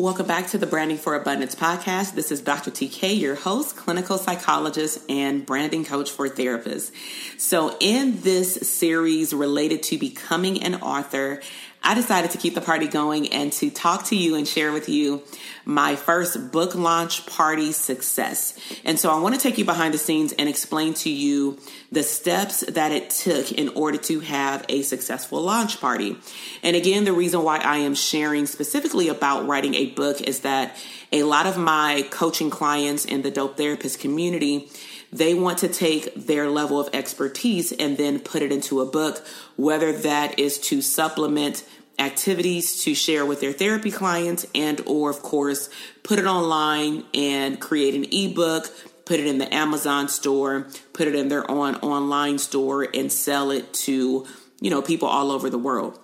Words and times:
Welcome 0.00 0.26
back 0.26 0.46
to 0.48 0.56
the 0.56 0.66
Branding 0.66 0.96
for 0.96 1.14
Abundance 1.14 1.54
podcast. 1.54 2.14
This 2.14 2.32
is 2.32 2.40
Dr. 2.40 2.70
TK, 2.70 3.20
your 3.20 3.34
host, 3.34 3.76
clinical 3.76 4.16
psychologist, 4.16 4.98
and 5.10 5.44
branding 5.44 5.84
coach 5.84 6.10
for 6.10 6.26
therapists. 6.26 6.90
So, 7.38 7.76
in 7.80 8.22
this 8.22 8.66
series 8.66 9.34
related 9.34 9.82
to 9.84 9.98
becoming 9.98 10.62
an 10.62 10.76
author, 10.76 11.42
I 11.82 11.94
decided 11.94 12.30
to 12.32 12.38
keep 12.38 12.54
the 12.54 12.60
party 12.60 12.86
going 12.86 13.32
and 13.32 13.52
to 13.54 13.70
talk 13.70 14.04
to 14.06 14.16
you 14.16 14.34
and 14.34 14.46
share 14.46 14.72
with 14.72 14.88
you 14.88 15.22
my 15.64 15.96
first 15.96 16.52
book 16.52 16.74
launch 16.74 17.26
party 17.26 17.72
success. 17.72 18.58
And 18.84 18.98
so 18.98 19.10
I 19.10 19.20
want 19.20 19.34
to 19.34 19.40
take 19.40 19.56
you 19.56 19.64
behind 19.64 19.94
the 19.94 19.98
scenes 19.98 20.32
and 20.32 20.48
explain 20.48 20.94
to 20.94 21.10
you 21.10 21.58
the 21.90 22.02
steps 22.02 22.60
that 22.60 22.92
it 22.92 23.10
took 23.10 23.52
in 23.52 23.70
order 23.70 23.98
to 23.98 24.20
have 24.20 24.64
a 24.68 24.82
successful 24.82 25.40
launch 25.40 25.80
party. 25.80 26.16
And 26.62 26.76
again, 26.76 27.04
the 27.04 27.12
reason 27.12 27.42
why 27.42 27.58
I 27.58 27.78
am 27.78 27.94
sharing 27.94 28.46
specifically 28.46 29.08
about 29.08 29.46
writing 29.46 29.74
a 29.74 29.86
book 29.86 30.20
is 30.20 30.40
that 30.40 30.76
a 31.12 31.22
lot 31.22 31.46
of 31.46 31.56
my 31.56 32.06
coaching 32.10 32.50
clients 32.50 33.04
in 33.04 33.22
the 33.22 33.30
dope 33.30 33.56
therapist 33.56 34.00
community 34.00 34.68
they 35.12 35.34
want 35.34 35.58
to 35.58 35.68
take 35.68 36.14
their 36.14 36.48
level 36.48 36.80
of 36.80 36.88
expertise 36.92 37.72
and 37.72 37.96
then 37.96 38.20
put 38.20 38.42
it 38.42 38.52
into 38.52 38.80
a 38.80 38.86
book, 38.86 39.26
whether 39.56 39.92
that 39.92 40.38
is 40.38 40.58
to 40.58 40.80
supplement 40.82 41.64
activities 41.98 42.82
to 42.84 42.94
share 42.94 43.26
with 43.26 43.40
their 43.40 43.52
therapy 43.52 43.90
clients 43.90 44.46
and 44.54 44.80
or 44.86 45.10
of 45.10 45.20
course 45.20 45.68
put 46.02 46.18
it 46.18 46.24
online 46.24 47.04
and 47.12 47.60
create 47.60 47.94
an 47.94 48.06
ebook 48.10 48.70
put 49.04 49.20
it 49.20 49.26
in 49.26 49.36
the 49.36 49.54
amazon 49.54 50.08
store 50.08 50.66
put 50.94 51.06
it 51.06 51.14
in 51.14 51.28
their 51.28 51.50
own 51.50 51.74
online 51.76 52.38
store 52.38 52.88
and 52.94 53.12
sell 53.12 53.50
it 53.50 53.70
to 53.74 54.26
you 54.60 54.70
know 54.70 54.82
people 54.82 55.08
all 55.08 55.32
over 55.32 55.50
the 55.50 55.58
world. 55.58 55.98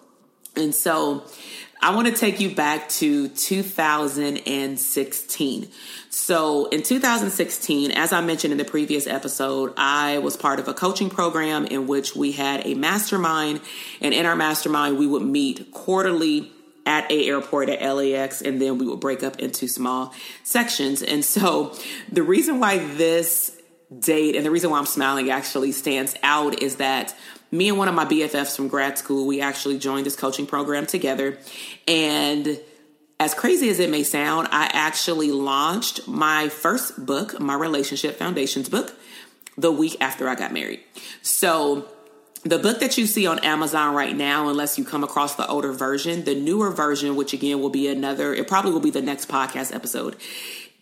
And 0.56 0.74
so 0.74 1.24
I 1.80 1.94
want 1.94 2.08
to 2.08 2.14
take 2.14 2.40
you 2.40 2.52
back 2.54 2.88
to 2.88 3.28
2016. 3.28 5.68
So, 6.10 6.68
in 6.70 6.82
2016, 6.82 7.92
as 7.92 8.12
I 8.12 8.20
mentioned 8.22 8.52
in 8.52 8.58
the 8.58 8.64
previous 8.64 9.06
episode, 9.06 9.72
I 9.76 10.18
was 10.18 10.36
part 10.36 10.58
of 10.58 10.66
a 10.68 10.74
coaching 10.74 11.10
program 11.10 11.66
in 11.66 11.86
which 11.86 12.16
we 12.16 12.32
had 12.32 12.66
a 12.66 12.74
mastermind. 12.74 13.60
And 14.00 14.12
in 14.14 14.26
our 14.26 14.36
mastermind, 14.36 14.98
we 14.98 15.06
would 15.06 15.22
meet 15.22 15.70
quarterly 15.72 16.50
at 16.86 17.08
a 17.10 17.28
airport 17.28 17.68
at 17.68 17.82
LAX 17.82 18.40
and 18.40 18.62
then 18.62 18.78
we 18.78 18.86
would 18.86 19.00
break 19.00 19.22
up 19.22 19.38
into 19.40 19.68
small 19.68 20.14
sections. 20.44 21.02
And 21.02 21.22
so, 21.24 21.76
the 22.10 22.22
reason 22.22 22.58
why 22.58 22.78
this 22.78 23.52
date 24.00 24.34
and 24.34 24.44
the 24.44 24.50
reason 24.50 24.70
why 24.70 24.78
I'm 24.78 24.86
smiling 24.86 25.30
actually 25.30 25.72
stands 25.72 26.16
out 26.22 26.62
is 26.62 26.76
that 26.76 27.14
me 27.50 27.68
and 27.68 27.78
one 27.78 27.88
of 27.88 27.94
my 27.94 28.04
BFFs 28.04 28.56
from 28.56 28.68
grad 28.68 28.98
school, 28.98 29.26
we 29.26 29.40
actually 29.40 29.78
joined 29.78 30.06
this 30.06 30.16
coaching 30.16 30.46
program 30.46 30.86
together. 30.86 31.38
And 31.86 32.60
as 33.18 33.34
crazy 33.34 33.68
as 33.70 33.80
it 33.80 33.90
may 33.90 34.02
sound, 34.02 34.48
I 34.50 34.68
actually 34.72 35.32
launched 35.32 36.06
my 36.06 36.48
first 36.48 37.04
book, 37.06 37.40
my 37.40 37.54
relationship 37.54 38.16
foundations 38.16 38.68
book, 38.68 38.94
the 39.56 39.72
week 39.72 39.96
after 40.00 40.28
I 40.28 40.34
got 40.34 40.52
married. 40.52 40.80
So 41.22 41.88
the 42.42 42.58
book 42.58 42.80
that 42.80 42.98
you 42.98 43.06
see 43.06 43.26
on 43.26 43.38
Amazon 43.40 43.94
right 43.94 44.14
now, 44.14 44.48
unless 44.48 44.78
you 44.78 44.84
come 44.84 45.02
across 45.02 45.34
the 45.34 45.46
older 45.46 45.72
version, 45.72 46.24
the 46.24 46.34
newer 46.34 46.70
version, 46.70 47.16
which 47.16 47.32
again 47.32 47.60
will 47.60 47.70
be 47.70 47.88
another, 47.88 48.34
it 48.34 48.48
probably 48.48 48.72
will 48.72 48.80
be 48.80 48.90
the 48.90 49.02
next 49.02 49.28
podcast 49.28 49.74
episode, 49.74 50.16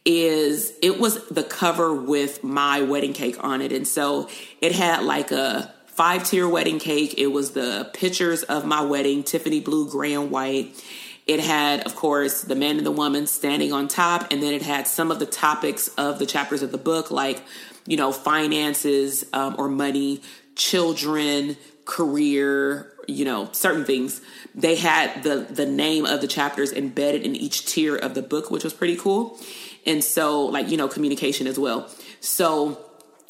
is 0.04 0.72
it 0.82 0.98
was 0.98 1.26
the 1.28 1.42
cover 1.42 1.94
with 1.94 2.42
my 2.44 2.82
wedding 2.82 3.12
cake 3.12 3.42
on 3.42 3.62
it. 3.62 3.72
And 3.72 3.86
so 3.86 4.28
it 4.60 4.72
had 4.72 5.04
like 5.04 5.30
a 5.30 5.72
five 5.94 6.24
tier 6.24 6.48
wedding 6.48 6.78
cake. 6.78 7.14
It 7.16 7.28
was 7.28 7.52
the 7.52 7.90
pictures 7.94 8.42
of 8.42 8.64
my 8.64 8.82
wedding, 8.82 9.22
Tiffany 9.22 9.60
blue, 9.60 9.88
gray, 9.88 10.12
and 10.12 10.30
white. 10.30 10.82
It 11.26 11.40
had, 11.40 11.86
of 11.86 11.96
course, 11.96 12.42
the 12.42 12.54
man 12.54 12.76
and 12.76 12.86
the 12.86 12.90
woman 12.90 13.26
standing 13.26 13.72
on 13.72 13.88
top, 13.88 14.30
and 14.30 14.42
then 14.42 14.52
it 14.52 14.62
had 14.62 14.86
some 14.86 15.10
of 15.10 15.18
the 15.18 15.26
topics 15.26 15.88
of 15.96 16.18
the 16.18 16.26
chapters 16.26 16.62
of 16.62 16.70
the 16.70 16.78
book, 16.78 17.10
like, 17.10 17.42
you 17.86 17.96
know, 17.96 18.12
finances 18.12 19.24
um, 19.32 19.56
or 19.58 19.68
money, 19.68 20.20
children, 20.54 21.56
career, 21.86 22.92
you 23.06 23.24
know, 23.24 23.48
certain 23.52 23.84
things. 23.84 24.20
They 24.54 24.76
had 24.76 25.22
the 25.22 25.46
the 25.50 25.66
name 25.66 26.06
of 26.06 26.20
the 26.20 26.28
chapters 26.28 26.72
embedded 26.72 27.22
in 27.22 27.34
each 27.36 27.66
tier 27.66 27.96
of 27.96 28.14
the 28.14 28.22
book, 28.22 28.50
which 28.50 28.64
was 28.64 28.74
pretty 28.74 28.96
cool. 28.96 29.38
And 29.86 30.02
so, 30.02 30.46
like, 30.46 30.70
you 30.70 30.76
know, 30.76 30.88
communication 30.88 31.46
as 31.46 31.58
well. 31.58 31.88
So 32.20 32.78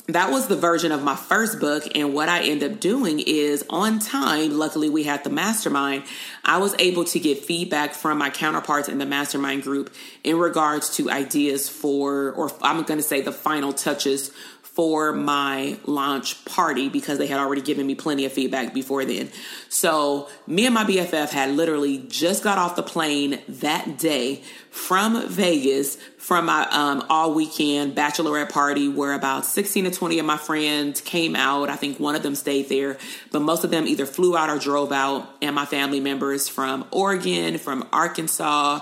that 0.07 0.31
was 0.31 0.49
the 0.49 0.57
version 0.57 0.93
of 0.93 1.03
my 1.03 1.17
first 1.17 1.61
book. 1.61 1.85
And 1.95 2.13
what 2.13 2.29
I 2.29 2.43
end 2.43 2.63
up 2.63 2.79
doing 2.79 3.21
is 3.21 3.65
on 3.71 3.99
time, 3.99 4.59
luckily 4.59 4.91
we 4.91 5.05
had 5.05 5.25
the 5.25 5.31
mastermind, 5.31 6.05
I 6.45 6.59
was 6.59 6.75
able 6.79 7.05
to 7.05 7.19
get 7.19 7.39
feedback 7.39 7.95
from 7.95 8.19
my 8.19 8.29
counterparts 8.29 8.89
in 8.89 8.99
the 8.99 9.07
mastermind 9.07 9.63
group 9.63 9.95
in 10.23 10.39
regards 10.39 10.97
to 10.97 11.11
ideas 11.11 11.69
for, 11.69 12.33
or 12.33 12.51
I'm 12.61 12.83
going 12.83 12.99
to 12.99 13.03
say 13.03 13.23
the 13.23 13.33
final 13.33 13.73
touches 13.73 14.31
for 14.75 15.13
my 15.13 15.79
launch 15.85 16.45
party 16.45 16.89
because 16.89 17.17
they 17.17 17.29
had 17.29 17.39
already 17.39 17.63
given 17.63 17.87
me 17.87 17.95
plenty 17.95 18.25
of 18.25 18.33
feedback 18.33 18.75
before 18.75 19.05
then. 19.05 19.31
So, 19.69 20.29
me 20.49 20.67
and 20.67 20.75
my 20.75 20.83
BFF 20.83 21.31
had 21.31 21.53
literally 21.53 21.99
just 22.09 22.43
got 22.43 22.59
off 22.59 22.75
the 22.75 22.83
plane 22.83 23.41
that 23.49 23.99
day 23.99 24.43
from 24.75 25.29
Vegas 25.29 25.97
from 26.19 26.47
my 26.47 26.67
um, 26.73 27.07
all 27.09 27.33
weekend 27.33 27.95
bachelorette 27.95 28.51
party 28.51 28.89
where 28.89 29.13
about 29.13 29.47
16 29.47 29.85
to 29.85 29.91
20 29.93 30.19
of 30.19 30.27
my 30.27 30.37
friends 30.37 31.01
came 31.01 31.37
out. 31.37 31.71
I 31.71 31.77
think 31.77 32.01
one 32.01 32.17
of 32.17 32.25
them 32.25 32.35
stayed 32.35 32.69
there, 32.69 32.99
but 33.31 33.39
most 33.41 33.63
of 33.63 33.71
them 33.71 33.87
either 33.87 34.05
flew 34.05 34.37
out 34.37 34.51
or 34.51 34.59
drove 34.59 34.91
out. 34.91 35.29
And 35.41 35.55
my 35.55 35.65
family 35.65 36.01
members 36.01 36.49
from 36.49 36.87
Oregon, 36.91 37.59
from 37.59 37.89
Arkansas, 37.93 38.81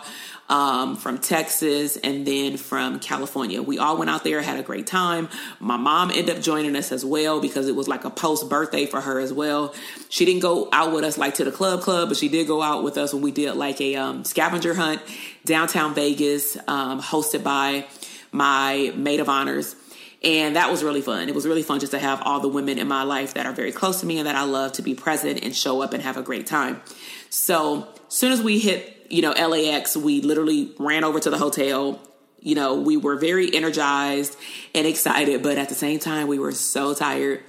um, 0.49 0.97
from 0.97 1.19
Texas, 1.19 1.97
and 1.97 2.27
then 2.27 2.57
from 2.57 2.99
California. 2.99 3.63
We 3.63 3.79
all 3.79 3.97
went 3.97 4.11
out 4.11 4.25
there, 4.25 4.43
had 4.43 4.59
a 4.59 4.63
great 4.63 4.87
time. 4.87 5.29
My 5.61 5.77
mom 5.77 6.11
ended 6.11 6.37
up 6.37 6.43
joining 6.43 6.77
us 6.77 6.93
as 6.93 7.05
well 7.05 7.41
because 7.41 7.69
it 7.69 7.77
was 7.77 7.89
like 7.89 8.05
a 8.05 8.11
post 8.11 8.49
birthday 8.49 8.87
for 8.87 9.01
her 9.01 9.19
as 9.19 9.33
well. 9.33 9.75
She 10.09 10.25
didn't 10.25 10.43
go 10.43 10.69
out 10.73 10.93
with 10.93 11.05
us 11.05 11.17
like 11.17 11.35
to 11.35 11.45
the 11.45 11.53
club 11.53 11.81
club, 11.81 12.09
but 12.09 12.19
she 12.19 12.29
did 12.29 12.47
go 12.47 12.61
out 12.61 12.85
with 12.85 12.99
us 12.99 13.15
when 13.15 13.23
we 13.23 13.31
did 13.31 13.55
like 13.55 13.81
a 13.81 13.97
um, 13.97 14.25
scavenger 14.25 14.75
hunt 14.75 15.01
downtown 15.45 15.95
Vegas, 15.95 16.57
um, 16.69 17.01
hosted 17.01 17.43
by 17.43 17.87
my 18.31 18.93
maid 18.97 19.21
of 19.21 19.29
honors. 19.29 19.77
And 20.25 20.55
that 20.55 20.71
was 20.71 20.85
really 20.85 21.01
fun. 21.01 21.29
It 21.29 21.35
was 21.35 21.47
really 21.47 21.65
fun 21.65 21.81
just 21.81 21.93
to 21.93 21.99
have 21.99 22.23
all 22.23 22.39
the 22.39 22.49
women 22.49 22.79
in 22.79 22.87
my 22.87 23.03
life 23.03 23.35
that 23.35 23.45
are 23.45 23.53
very 23.53 23.73
close 23.73 24.01
to 24.01 24.07
me 24.07 24.19
and 24.19 24.29
that 24.29 24.37
I 24.37 24.45
love 24.45 24.73
to 24.75 24.83
be 24.83 24.95
present 24.95 25.43
and 25.43 25.55
show 25.55 25.83
up 25.83 25.93
and 25.93 26.03
have 26.03 26.17
a 26.17 26.23
great 26.23 26.47
time. 26.47 26.81
So, 27.29 27.89
as 28.07 28.15
soon 28.15 28.31
as 28.31 28.41
we 28.41 28.61
hit 28.61 29.02
you 29.13 29.21
know, 29.21 29.33
LAX, 29.33 29.95
we 29.95 30.23
literally 30.23 30.73
ran 30.79 31.05
over 31.05 31.21
to 31.21 31.29
the 31.29 31.37
hotel. 31.37 32.01
You 32.41 32.55
know, 32.55 32.81
we 32.81 32.97
were 32.97 33.17
very 33.17 33.55
energized 33.55 34.37
and 34.75 34.87
excited, 34.87 35.43
but 35.43 35.59
at 35.59 35.69
the 35.69 35.75
same 35.75 35.99
time, 35.99 36.29
we 36.29 36.39
were 36.39 36.53
so 36.53 36.95
tired. 36.95 37.45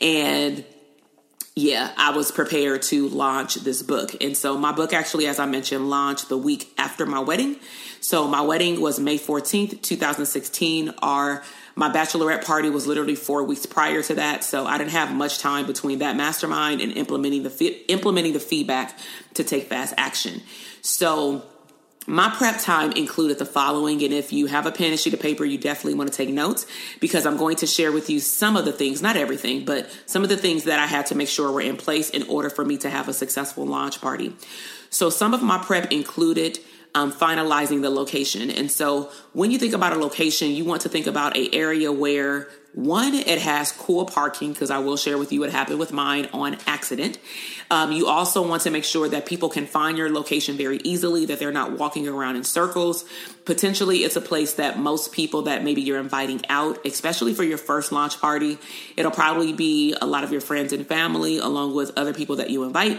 And 0.00 0.64
yeah, 1.56 1.92
I 1.96 2.10
was 2.10 2.32
prepared 2.32 2.82
to 2.82 3.08
launch 3.08 3.54
this 3.56 3.80
book. 3.82 4.16
And 4.20 4.36
so 4.36 4.58
my 4.58 4.72
book 4.72 4.92
actually, 4.92 5.28
as 5.28 5.38
I 5.38 5.46
mentioned, 5.46 5.88
launched 5.88 6.28
the 6.28 6.36
week 6.36 6.72
after 6.76 7.06
my 7.06 7.20
wedding. 7.20 7.56
So 8.00 8.26
my 8.26 8.40
wedding 8.40 8.80
was 8.80 8.98
May 8.98 9.18
14th, 9.18 9.80
2016. 9.80 10.94
Our 10.98 11.44
my 11.76 11.90
bachelorette 11.90 12.44
party 12.44 12.70
was 12.70 12.86
literally 12.86 13.16
four 13.16 13.42
weeks 13.42 13.66
prior 13.66 14.00
to 14.02 14.14
that, 14.14 14.44
so 14.44 14.64
I 14.64 14.78
didn't 14.78 14.92
have 14.92 15.12
much 15.12 15.40
time 15.40 15.66
between 15.66 15.98
that 16.00 16.14
mastermind 16.14 16.80
and 16.80 16.92
implementing 16.92 17.42
the 17.42 17.84
implementing 17.88 18.32
the 18.32 18.40
feedback 18.40 18.96
to 19.34 19.42
take 19.42 19.68
fast 19.68 19.94
action. 19.96 20.40
So 20.82 21.44
my 22.06 22.28
prep 22.36 22.60
time 22.60 22.92
included 22.92 23.38
the 23.38 23.46
following, 23.46 24.02
and 24.02 24.12
if 24.12 24.32
you 24.32 24.46
have 24.46 24.66
a 24.66 24.72
pen 24.72 24.90
and 24.90 25.00
sheet 25.00 25.14
of 25.14 25.20
paper, 25.20 25.44
you 25.44 25.56
definitely 25.56 25.94
want 25.94 26.10
to 26.10 26.16
take 26.16 26.28
notes 26.28 26.66
because 27.00 27.24
I'm 27.24 27.36
going 27.36 27.56
to 27.56 27.66
share 27.66 27.92
with 27.92 28.10
you 28.10 28.20
some 28.20 28.56
of 28.56 28.66
the 28.66 28.72
things, 28.72 29.00
not 29.00 29.16
everything, 29.16 29.64
but 29.64 29.90
some 30.04 30.22
of 30.22 30.28
the 30.28 30.36
things 30.36 30.64
that 30.64 30.78
I 30.78 30.86
had 30.86 31.06
to 31.06 31.14
make 31.14 31.28
sure 31.28 31.50
were 31.50 31.62
in 31.62 31.76
place 31.76 32.10
in 32.10 32.24
order 32.24 32.50
for 32.50 32.64
me 32.64 32.76
to 32.78 32.90
have 32.90 33.08
a 33.08 33.14
successful 33.14 33.66
launch 33.66 34.00
party. 34.00 34.34
So, 34.90 35.08
some 35.08 35.32
of 35.32 35.42
my 35.42 35.58
prep 35.58 35.90
included 35.90 36.58
um, 36.94 37.12
finalizing 37.12 37.82
the 37.82 37.90
location. 37.90 38.50
And 38.50 38.70
so 38.70 39.10
when 39.32 39.50
you 39.50 39.58
think 39.58 39.74
about 39.74 39.92
a 39.92 39.96
location, 39.96 40.50
you 40.50 40.64
want 40.64 40.82
to 40.82 40.88
think 40.88 41.06
about 41.06 41.36
a 41.36 41.52
area 41.54 41.90
where 41.90 42.48
one, 42.74 43.14
it 43.14 43.38
has 43.38 43.70
cool 43.70 44.04
parking 44.04 44.52
because 44.52 44.68
I 44.68 44.78
will 44.78 44.96
share 44.96 45.16
with 45.16 45.32
you 45.32 45.38
what 45.38 45.50
happened 45.50 45.78
with 45.78 45.92
mine 45.92 46.28
on 46.32 46.56
accident. 46.66 47.18
Um, 47.70 47.92
you 47.92 48.08
also 48.08 48.46
want 48.46 48.62
to 48.62 48.70
make 48.70 48.82
sure 48.82 49.08
that 49.08 49.26
people 49.26 49.48
can 49.48 49.66
find 49.66 49.96
your 49.96 50.10
location 50.10 50.56
very 50.56 50.78
easily, 50.78 51.26
that 51.26 51.38
they're 51.38 51.52
not 51.52 51.78
walking 51.78 52.08
around 52.08 52.34
in 52.34 52.42
circles. 52.42 53.04
Potentially, 53.44 53.98
it's 53.98 54.16
a 54.16 54.20
place 54.20 54.54
that 54.54 54.76
most 54.76 55.12
people 55.12 55.42
that 55.42 55.62
maybe 55.62 55.82
you're 55.82 56.00
inviting 56.00 56.42
out, 56.48 56.84
especially 56.84 57.32
for 57.32 57.44
your 57.44 57.58
first 57.58 57.92
launch 57.92 58.20
party, 58.20 58.58
it'll 58.96 59.12
probably 59.12 59.52
be 59.52 59.94
a 60.02 60.06
lot 60.06 60.24
of 60.24 60.32
your 60.32 60.40
friends 60.40 60.72
and 60.72 60.84
family 60.84 61.38
along 61.38 61.76
with 61.76 61.92
other 61.96 62.12
people 62.12 62.36
that 62.36 62.50
you 62.50 62.64
invite 62.64 62.98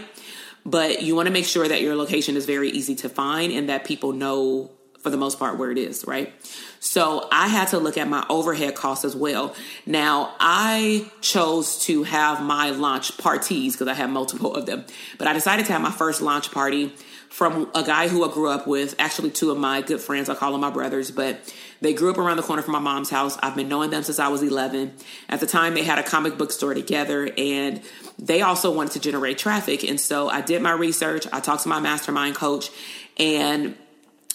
but 0.66 1.02
you 1.02 1.14
want 1.14 1.26
to 1.26 1.32
make 1.32 1.46
sure 1.46 1.66
that 1.66 1.80
your 1.80 1.94
location 1.94 2.36
is 2.36 2.44
very 2.44 2.68
easy 2.70 2.96
to 2.96 3.08
find 3.08 3.52
and 3.52 3.68
that 3.68 3.84
people 3.84 4.12
know 4.12 4.70
for 5.00 5.10
the 5.10 5.16
most 5.16 5.38
part 5.38 5.56
where 5.56 5.70
it 5.70 5.78
is, 5.78 6.04
right? 6.04 6.32
So 6.80 7.28
I 7.30 7.46
had 7.46 7.68
to 7.68 7.78
look 7.78 7.96
at 7.96 8.08
my 8.08 8.26
overhead 8.28 8.74
costs 8.74 9.04
as 9.04 9.14
well. 9.14 9.54
Now 9.86 10.34
I 10.40 11.08
chose 11.20 11.78
to 11.84 12.02
have 12.02 12.42
my 12.42 12.70
launch 12.70 13.16
parties 13.16 13.74
because 13.74 13.86
I 13.86 13.94
have 13.94 14.10
multiple 14.10 14.56
of 14.56 14.66
them, 14.66 14.84
but 15.16 15.28
I 15.28 15.32
decided 15.32 15.66
to 15.66 15.72
have 15.72 15.80
my 15.80 15.92
first 15.92 16.20
launch 16.20 16.50
party 16.50 16.92
from 17.28 17.70
a 17.74 17.82
guy 17.82 18.08
who 18.08 18.28
I 18.28 18.32
grew 18.32 18.48
up 18.48 18.66
with, 18.66 18.94
actually 18.98 19.30
two 19.30 19.50
of 19.50 19.58
my 19.58 19.82
good 19.82 20.00
friends, 20.00 20.28
I 20.28 20.34
call 20.34 20.52
them 20.52 20.60
my 20.60 20.70
brothers, 20.70 21.10
but 21.10 21.54
they 21.80 21.92
grew 21.92 22.10
up 22.10 22.18
around 22.18 22.38
the 22.38 22.42
corner 22.42 22.62
from 22.62 22.72
my 22.72 22.78
mom's 22.78 23.10
house. 23.10 23.36
I've 23.42 23.54
been 23.54 23.68
knowing 23.68 23.90
them 23.90 24.02
since 24.02 24.18
I 24.18 24.28
was 24.28 24.42
11. 24.42 24.94
At 25.28 25.40
the 25.40 25.46
time, 25.46 25.74
they 25.74 25.82
had 25.82 25.98
a 25.98 26.02
comic 26.02 26.38
book 26.38 26.50
store 26.50 26.72
together 26.72 27.28
and 27.36 27.82
they 28.18 28.40
also 28.40 28.72
wanted 28.72 28.92
to 28.92 29.00
generate 29.00 29.38
traffic. 29.38 29.84
And 29.84 30.00
so 30.00 30.28
I 30.28 30.40
did 30.40 30.62
my 30.62 30.72
research. 30.72 31.26
I 31.32 31.40
talked 31.40 31.64
to 31.64 31.68
my 31.68 31.80
mastermind 31.80 32.36
coach 32.36 32.70
and 33.18 33.76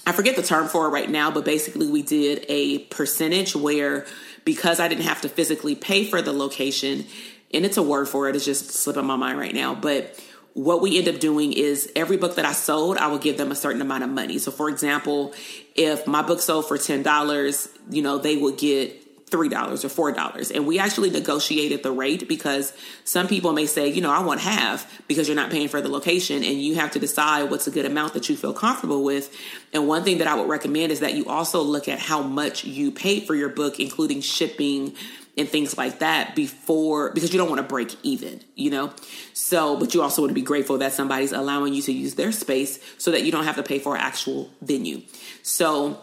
I 0.05 0.11
forget 0.11 0.35
the 0.35 0.43
term 0.43 0.67
for 0.67 0.87
it 0.87 0.89
right 0.89 1.09
now, 1.09 1.31
but 1.31 1.45
basically 1.45 1.87
we 1.87 2.01
did 2.01 2.45
a 2.49 2.79
percentage 2.79 3.55
where 3.55 4.05
because 4.45 4.79
I 4.79 4.87
didn't 4.87 5.03
have 5.03 5.21
to 5.21 5.29
physically 5.29 5.75
pay 5.75 6.05
for 6.05 6.21
the 6.21 6.33
location, 6.33 7.05
and 7.53 7.65
it's 7.65 7.77
a 7.77 7.83
word 7.83 8.07
for 8.07 8.27
it, 8.27 8.35
it's 8.35 8.45
just 8.45 8.71
slipping 8.71 9.05
my 9.05 9.15
mind 9.15 9.37
right 9.37 9.53
now, 9.53 9.75
but 9.75 10.19
what 10.53 10.81
we 10.81 10.97
end 10.97 11.07
up 11.07 11.19
doing 11.19 11.53
is 11.53 11.91
every 11.95 12.17
book 12.17 12.35
that 12.35 12.45
I 12.45 12.51
sold, 12.51 12.97
I 12.97 13.07
would 13.07 13.21
give 13.21 13.37
them 13.37 13.51
a 13.51 13.55
certain 13.55 13.81
amount 13.81 14.03
of 14.03 14.09
money. 14.09 14.37
So, 14.37 14.51
for 14.51 14.69
example, 14.69 15.33
if 15.75 16.05
my 16.05 16.21
book 16.21 16.41
sold 16.41 16.67
for 16.67 16.77
$10, 16.77 17.69
you 17.89 18.01
know, 18.01 18.17
they 18.17 18.35
would 18.35 18.57
get 18.57 19.01
$3 19.31 19.97
or 19.97 20.11
$4. 20.13 20.51
And 20.53 20.67
we 20.67 20.77
actually 20.77 21.09
negotiated 21.09 21.83
the 21.83 21.91
rate 21.91 22.27
because 22.27 22.73
some 23.05 23.27
people 23.27 23.53
may 23.53 23.65
say, 23.65 23.87
you 23.87 24.01
know, 24.01 24.11
I 24.11 24.21
want 24.21 24.41
half 24.41 25.01
because 25.07 25.27
you're 25.27 25.37
not 25.37 25.49
paying 25.49 25.69
for 25.69 25.79
the 25.79 25.87
location 25.87 26.43
and 26.43 26.61
you 26.61 26.75
have 26.75 26.91
to 26.91 26.99
decide 26.99 27.49
what's 27.49 27.65
a 27.65 27.71
good 27.71 27.85
amount 27.85 28.13
that 28.13 28.27
you 28.27 28.35
feel 28.35 28.53
comfortable 28.53 29.03
with. 29.03 29.33
And 29.71 29.87
one 29.87 30.03
thing 30.03 30.17
that 30.17 30.27
I 30.27 30.35
would 30.35 30.49
recommend 30.49 30.91
is 30.91 30.99
that 30.99 31.13
you 31.13 31.27
also 31.27 31.61
look 31.61 31.87
at 31.87 31.97
how 31.97 32.21
much 32.21 32.65
you 32.65 32.91
paid 32.91 33.25
for 33.25 33.33
your 33.33 33.49
book, 33.49 33.79
including 33.79 34.19
shipping 34.19 34.95
and 35.41 35.49
things 35.49 35.77
like 35.77 35.99
that 35.99 36.35
before 36.35 37.11
because 37.11 37.33
you 37.33 37.37
don't 37.37 37.49
want 37.49 37.59
to 37.59 37.67
break 37.67 37.93
even, 38.03 38.41
you 38.55 38.69
know? 38.69 38.93
So, 39.33 39.77
but 39.77 39.93
you 39.93 40.01
also 40.01 40.21
want 40.21 40.29
to 40.29 40.35
be 40.35 40.41
grateful 40.41 40.77
that 40.77 40.93
somebody's 40.93 41.33
allowing 41.33 41.73
you 41.73 41.81
to 41.81 41.91
use 41.91 42.15
their 42.15 42.31
space 42.31 42.79
so 42.97 43.11
that 43.11 43.23
you 43.23 43.31
don't 43.31 43.43
have 43.43 43.57
to 43.57 43.63
pay 43.63 43.79
for 43.79 43.95
an 43.95 44.01
actual 44.01 44.49
venue. 44.61 45.01
So, 45.43 45.99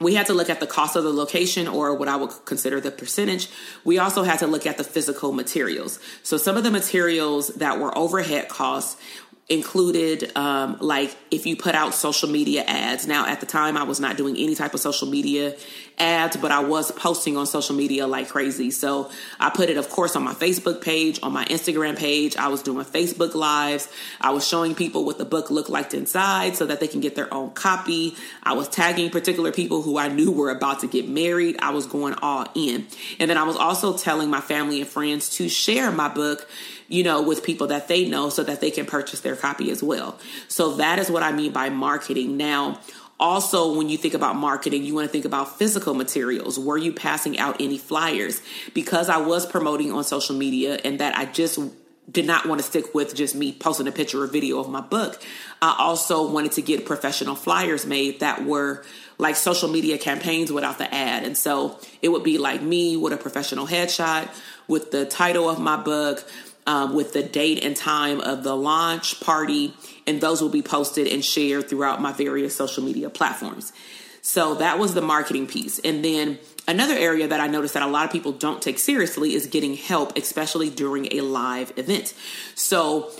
we 0.00 0.14
had 0.14 0.26
to 0.26 0.34
look 0.34 0.50
at 0.50 0.60
the 0.60 0.66
cost 0.66 0.96
of 0.96 1.04
the 1.04 1.12
location 1.12 1.68
or 1.68 1.94
what 1.94 2.08
I 2.08 2.16
would 2.16 2.30
consider 2.44 2.80
the 2.80 2.90
percentage. 2.90 3.48
We 3.84 3.98
also 3.98 4.24
had 4.24 4.40
to 4.40 4.46
look 4.46 4.66
at 4.66 4.76
the 4.76 4.84
physical 4.84 5.32
materials. 5.32 6.00
So 6.22 6.36
some 6.36 6.56
of 6.56 6.64
the 6.64 6.70
materials 6.70 7.48
that 7.54 7.78
were 7.78 7.96
overhead 7.96 8.48
costs 8.48 9.00
included 9.48 10.34
um, 10.38 10.78
like 10.80 11.14
if 11.30 11.44
you 11.44 11.54
put 11.54 11.74
out 11.74 11.92
social 11.92 12.30
media 12.30 12.64
ads. 12.66 13.06
Now 13.06 13.26
at 13.26 13.40
the 13.40 13.46
time 13.46 13.76
i 13.76 13.82
was 13.82 14.00
not 14.00 14.16
doing 14.16 14.36
any 14.38 14.54
type 14.54 14.72
of 14.72 14.80
social 14.80 15.06
media 15.06 15.54
ads 15.98 16.36
but 16.36 16.50
i 16.50 16.60
was 16.60 16.90
posting 16.90 17.36
on 17.36 17.46
social 17.46 17.76
media 17.76 18.06
like 18.06 18.30
crazy. 18.30 18.70
So 18.70 19.10
i 19.38 19.50
put 19.50 19.68
it 19.68 19.76
of 19.76 19.90
course 19.90 20.16
on 20.16 20.22
my 20.22 20.32
facebook 20.32 20.80
page 20.80 21.20
on 21.22 21.34
my 21.34 21.44
instagram 21.44 21.98
page. 21.98 22.36
I 22.36 22.48
was 22.48 22.62
doing 22.62 22.86
facebook 22.86 23.34
lives. 23.34 23.86
I 24.18 24.30
was 24.30 24.48
showing 24.48 24.74
people 24.74 25.04
what 25.04 25.18
the 25.18 25.26
book 25.26 25.50
looked 25.50 25.68
like 25.68 25.92
inside 25.92 26.56
so 26.56 26.64
that 26.64 26.80
they 26.80 26.88
can 26.88 27.00
get 27.00 27.14
their 27.14 27.32
own 27.32 27.50
copy. 27.50 28.16
I 28.42 28.54
was 28.54 28.66
tagging 28.68 29.10
particular 29.10 29.52
people 29.52 29.82
who 29.82 29.98
i 29.98 30.08
knew 30.08 30.32
were 30.32 30.50
about 30.50 30.80
to 30.80 30.86
get 30.86 31.06
married. 31.06 31.56
I 31.58 31.70
was 31.70 31.86
going 31.86 32.14
all 32.22 32.46
in. 32.54 32.86
And 33.20 33.28
then 33.28 33.36
i 33.36 33.42
was 33.42 33.56
also 33.56 33.94
telling 33.98 34.30
my 34.30 34.40
family 34.40 34.80
and 34.80 34.88
friends 34.88 35.28
to 35.36 35.50
share 35.50 35.92
my 35.92 36.08
book 36.08 36.48
you 36.94 37.02
know, 37.02 37.20
with 37.20 37.42
people 37.42 37.66
that 37.66 37.88
they 37.88 38.08
know 38.08 38.28
so 38.28 38.44
that 38.44 38.60
they 38.60 38.70
can 38.70 38.86
purchase 38.86 39.20
their 39.20 39.34
copy 39.34 39.70
as 39.72 39.82
well. 39.82 40.16
So 40.46 40.76
that 40.76 41.00
is 41.00 41.10
what 41.10 41.24
I 41.24 41.32
mean 41.32 41.52
by 41.52 41.68
marketing. 41.68 42.36
Now, 42.36 42.78
also, 43.18 43.76
when 43.76 43.88
you 43.88 43.98
think 43.98 44.14
about 44.14 44.36
marketing, 44.36 44.84
you 44.84 44.94
want 44.94 45.08
to 45.08 45.12
think 45.12 45.24
about 45.24 45.58
physical 45.58 45.94
materials. 45.94 46.58
Were 46.58 46.78
you 46.78 46.92
passing 46.92 47.36
out 47.38 47.56
any 47.60 47.78
flyers? 47.78 48.42
Because 48.74 49.08
I 49.08 49.16
was 49.16 49.44
promoting 49.44 49.90
on 49.90 50.04
social 50.04 50.36
media 50.36 50.78
and 50.84 51.00
that 51.00 51.16
I 51.16 51.24
just 51.24 51.58
did 52.10 52.26
not 52.26 52.46
want 52.46 52.60
to 52.60 52.66
stick 52.66 52.94
with 52.94 53.14
just 53.14 53.34
me 53.34 53.50
posting 53.52 53.88
a 53.88 53.92
picture 53.92 54.22
or 54.22 54.26
video 54.26 54.60
of 54.60 54.68
my 54.68 54.80
book. 54.80 55.20
I 55.62 55.74
also 55.78 56.30
wanted 56.30 56.52
to 56.52 56.62
get 56.62 56.86
professional 56.86 57.34
flyers 57.34 57.86
made 57.86 58.20
that 58.20 58.44
were 58.44 58.84
like 59.18 59.36
social 59.36 59.68
media 59.68 59.98
campaigns 59.98 60.52
without 60.52 60.78
the 60.78 60.92
ad. 60.92 61.24
And 61.24 61.36
so 61.36 61.80
it 62.02 62.10
would 62.10 62.22
be 62.22 62.38
like 62.38 62.62
me 62.62 62.96
with 62.96 63.12
a 63.12 63.16
professional 63.16 63.66
headshot 63.66 64.28
with 64.68 64.90
the 64.90 65.04
title 65.04 65.48
of 65.48 65.58
my 65.58 65.76
book, 65.76 66.24
um, 66.66 66.94
with 66.94 67.12
the 67.12 67.22
date 67.22 67.62
and 67.64 67.76
time 67.76 68.20
of 68.20 68.42
the 68.42 68.56
launch 68.56 69.20
party, 69.20 69.74
and 70.06 70.20
those 70.20 70.40
will 70.40 70.48
be 70.48 70.62
posted 70.62 71.06
and 71.06 71.24
shared 71.24 71.68
throughout 71.68 72.00
my 72.00 72.12
various 72.12 72.56
social 72.56 72.82
media 72.82 73.10
platforms. 73.10 73.72
So 74.22 74.54
that 74.54 74.78
was 74.78 74.94
the 74.94 75.02
marketing 75.02 75.46
piece. 75.46 75.78
And 75.80 76.02
then 76.02 76.38
another 76.66 76.94
area 76.94 77.28
that 77.28 77.40
I 77.40 77.46
noticed 77.46 77.74
that 77.74 77.82
a 77.82 77.86
lot 77.86 78.06
of 78.06 78.10
people 78.10 78.32
don't 78.32 78.62
take 78.62 78.78
seriously 78.78 79.34
is 79.34 79.46
getting 79.46 79.74
help, 79.74 80.16
especially 80.16 80.70
during 80.70 81.12
a 81.12 81.20
live 81.20 81.72
event. 81.76 82.14
So 82.54 83.10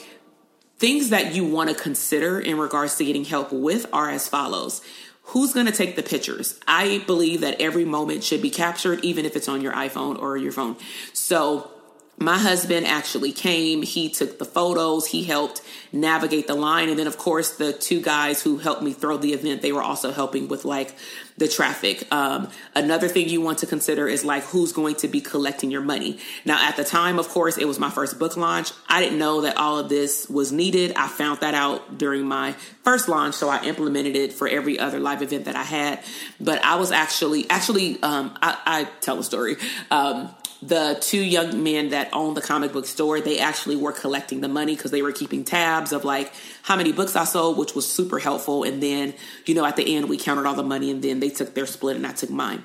things 0.79 1.11
that 1.11 1.35
you 1.35 1.45
want 1.45 1.69
to 1.69 1.77
consider 1.77 2.41
in 2.41 2.57
regards 2.57 2.97
to 2.97 3.05
getting 3.05 3.27
help 3.27 3.53
with 3.53 3.85
are 3.93 4.09
as 4.09 4.29
follows. 4.29 4.81
Who's 5.29 5.53
going 5.53 5.67
to 5.67 5.73
take 5.73 5.97
the 5.97 6.03
pictures? 6.03 6.59
I 6.67 7.03
believe 7.07 7.43
that 7.43 7.61
every 7.61 7.85
moment 7.85 8.25
should 8.25 8.41
be 8.41 8.51
captured, 8.51 9.05
even 9.05 9.27
if 9.27 9.37
it's 9.37 9.49
on 9.49 9.61
your 9.61 9.73
iPhone 9.75 10.19
or 10.19 10.39
your 10.39 10.53
phone. 10.53 10.77
So 11.13 11.71
my 12.17 12.39
husband 12.39 12.87
actually 12.87 13.33
came. 13.33 13.83
He 13.83 14.09
took 14.09 14.39
the 14.39 14.45
photos. 14.45 15.07
He 15.07 15.25
helped 15.25 15.63
navigate 15.93 16.47
the 16.47 16.55
line. 16.55 16.89
And 16.89 16.99
then, 16.99 17.07
of 17.07 17.19
course, 17.19 17.57
the 17.57 17.73
two 17.73 18.01
guys 18.01 18.43
who 18.43 18.59
helped 18.59 18.83
me 18.83 18.93
throw 18.93 19.17
the 19.17 19.33
event, 19.33 19.63
they 19.63 19.73
were 19.73 19.83
also 19.83 20.13
helping 20.13 20.49
with 20.49 20.65
like 20.65 20.95
the 21.37 21.49
traffic. 21.49 22.07
Um, 22.13 22.49
another 22.75 23.09
thing 23.09 23.29
you 23.29 23.41
want 23.41 23.59
to 23.59 23.67
consider 23.67 24.07
is 24.07 24.25
like 24.25 24.45
who's 24.45 24.73
going 24.73 24.95
to 24.97 25.09
be 25.09 25.21
collecting 25.21 25.71
your 25.71 25.81
money. 25.81 26.19
Now, 26.45 26.69
at 26.69 26.77
the 26.77 26.85
time, 26.85 27.19
of 27.19 27.29
course, 27.29 27.59
it 27.59 27.67
was 27.67 27.81
my 27.81 27.91
first 27.91 28.19
book 28.19 28.37
launch. 28.37 28.71
I 28.89 29.01
didn't 29.01 29.19
know 29.19 29.41
that 29.41 29.57
all 29.57 29.79
of 29.79 29.89
this 29.89 30.29
was 30.29 30.53
needed. 30.53 30.93
I 30.97 31.09
found 31.09 31.41
that 31.41 31.55
out 31.55 31.99
during 31.99 32.27
my 32.27 32.53
first 32.85 33.09
launch, 33.09 33.35
so 33.35 33.49
I 33.49 33.65
implemented 33.65 34.15
it 34.15 34.33
for 34.33 34.47
every 34.47 34.79
other 34.79 35.01
live 35.01 35.23
event 35.23 35.47
that 35.47 35.57
I 35.57 35.65
had. 35.65 36.01
But 36.41 36.65
I 36.65 36.77
was 36.77 36.93
actually, 36.93 37.51
actually, 37.51 38.01
um, 38.03 38.37
I, 38.41 38.59
I, 38.65 38.85
tell 39.01 39.19
a 39.19 39.25
story. 39.25 39.57
Um, 39.91 40.33
the 40.67 40.97
two 41.01 41.23
young 41.23 41.63
men 41.63 41.91
that 41.91 42.09
owned 42.13 42.37
the 42.37 42.41
comic 42.41 42.73
book 42.73 42.87
store, 42.87 43.21
they 43.21 43.39
actually 43.39 43.77
were 43.77 43.93
collecting 43.93 44.41
the 44.41 44.49
money 44.49 44.75
because 44.75 44.91
they 44.91 45.03
were 45.03 45.13
keeping 45.13 45.45
tabs 45.45 45.93
of 45.93 46.05
like 46.05 46.33
how 46.63 46.77
many 46.77 46.93
books 46.93 47.17
I 47.17 47.25
sold, 47.25 47.59
which 47.59 47.75
was 47.75 47.91
super 47.91 48.19
helpful. 48.19 48.65
And 48.65 48.83
then, 48.83 49.15
you 49.47 49.55
know, 49.55 49.65
at 49.65 49.77
the 49.77 49.95
end, 49.97 50.09
we 50.09 50.17
counted 50.17 50.47
all 50.47 50.55
the 50.55 50.63
money 50.63 50.91
and 50.91 51.03
then 51.03 51.21
they 51.21 51.29
took 51.29 51.55
their 51.55 51.67
split 51.67 51.97
and 51.97 52.07
I 52.07 52.13
took 52.13 52.31
mine. 52.31 52.65